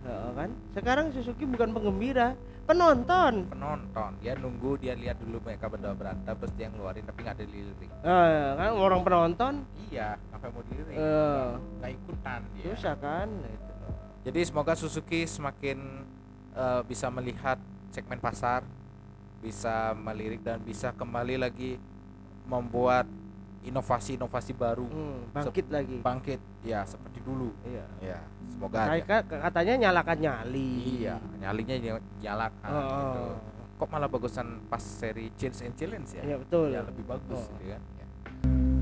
Heeh, 0.00 0.30
kan? 0.32 0.50
Sekarang 0.72 1.10
Suzuki 1.10 1.42
bukan 1.44 1.70
penggembira, 1.70 2.34
penonton. 2.64 3.46
penonton. 3.46 4.10
Dia 4.18 4.34
nunggu 4.34 4.74
dia 4.76 4.94
lihat 4.94 5.18
dulu 5.18 5.38
mereka 5.40 5.66
berdua 5.66 5.92
berantem 5.92 6.32
terus 6.32 6.54
dia 6.54 6.66
ngeluarin 6.68 7.02
tapi 7.02 7.18
nggak 7.20 7.34
ada 7.34 7.46
lirik 7.46 7.90
Eh, 8.00 8.46
kan? 8.56 8.70
Orang 8.72 9.02
penonton. 9.02 9.62
Iya 9.86 10.18
ngapain 10.26 10.50
mau 10.50 10.62
dilirik. 10.64 10.96
Eh, 10.96 11.48
nggak 11.76 11.90
ikutan 11.92 12.40
dia. 12.52 12.64
Susah 12.68 12.94
kan? 12.96 13.28
Nah, 13.28 13.50
itu. 13.52 13.69
Jadi 14.20 14.40
semoga 14.42 14.72
Suzuki 14.74 15.24
semakin 15.24 15.78
eh, 16.52 16.82
bisa 16.84 17.08
melihat 17.08 17.56
segmen 17.88 18.18
pasar, 18.18 18.60
bisa 19.38 19.94
melirik 19.94 20.40
dan 20.40 20.60
bisa 20.60 20.92
kembali 20.92 21.36
lagi 21.36 21.80
membuat 22.44 23.08
inovasi-inovasi 23.60 24.52
baru 24.52 24.88
Hmm, 24.88 25.20
bangkit 25.30 25.66
lagi. 25.68 26.00
bangkit 26.00 26.40
ya 26.62 26.80
seperti 26.82 27.20
dulu. 27.20 27.52
Iya. 27.62 27.84
Ya, 28.02 28.18
semoga 28.46 28.88
aja. 28.88 29.04
Kayak 29.04 29.24
katanya 29.28 29.74
nyalakan 29.78 30.18
nyali. 30.18 30.70
Iya, 30.98 31.14
nyalinya 31.38 31.74
ny- 31.76 32.06
nyalakan 32.18 32.70
Oh, 32.70 32.84
gitu. 32.90 33.22
Kok 33.76 33.88
malah 33.88 34.08
bagusan 34.08 34.46
pas 34.66 34.80
seri 34.80 35.32
Change 35.34 35.60
and 35.62 35.74
Challenge 35.74 36.08
ya? 36.10 36.22
Iya 36.24 36.36
betul. 36.36 36.68
Ya 36.68 36.80
lebih 36.82 37.04
bagus 37.04 37.36
Oh. 37.38 37.52
gitu 37.54 37.68
kan. 37.70 37.80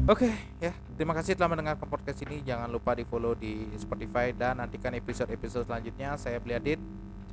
Oke, 0.09 0.33
ya. 0.57 0.73
Terima 0.97 1.13
kasih 1.13 1.37
telah 1.37 1.53
mendengarkan 1.53 1.85
podcast 1.85 2.17
ini. 2.25 2.41
Jangan 2.41 2.73
lupa 2.73 2.97
di-follow 2.97 3.37
di 3.37 3.69
Spotify 3.77 4.33
dan 4.33 4.57
nantikan 4.57 4.97
episode-episode 4.97 5.69
selanjutnya. 5.69 6.17
Saya 6.17 6.41
Bliadit. 6.41 6.81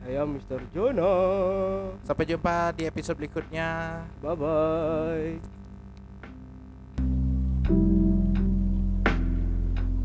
Saya 0.04 0.28
Mr. 0.28 0.60
Jono. 0.76 1.16
Sampai 2.04 2.28
jumpa 2.28 2.76
di 2.76 2.84
episode 2.84 3.16
berikutnya. 3.16 4.04
Bye 4.20 5.40
bye. 7.64 8.20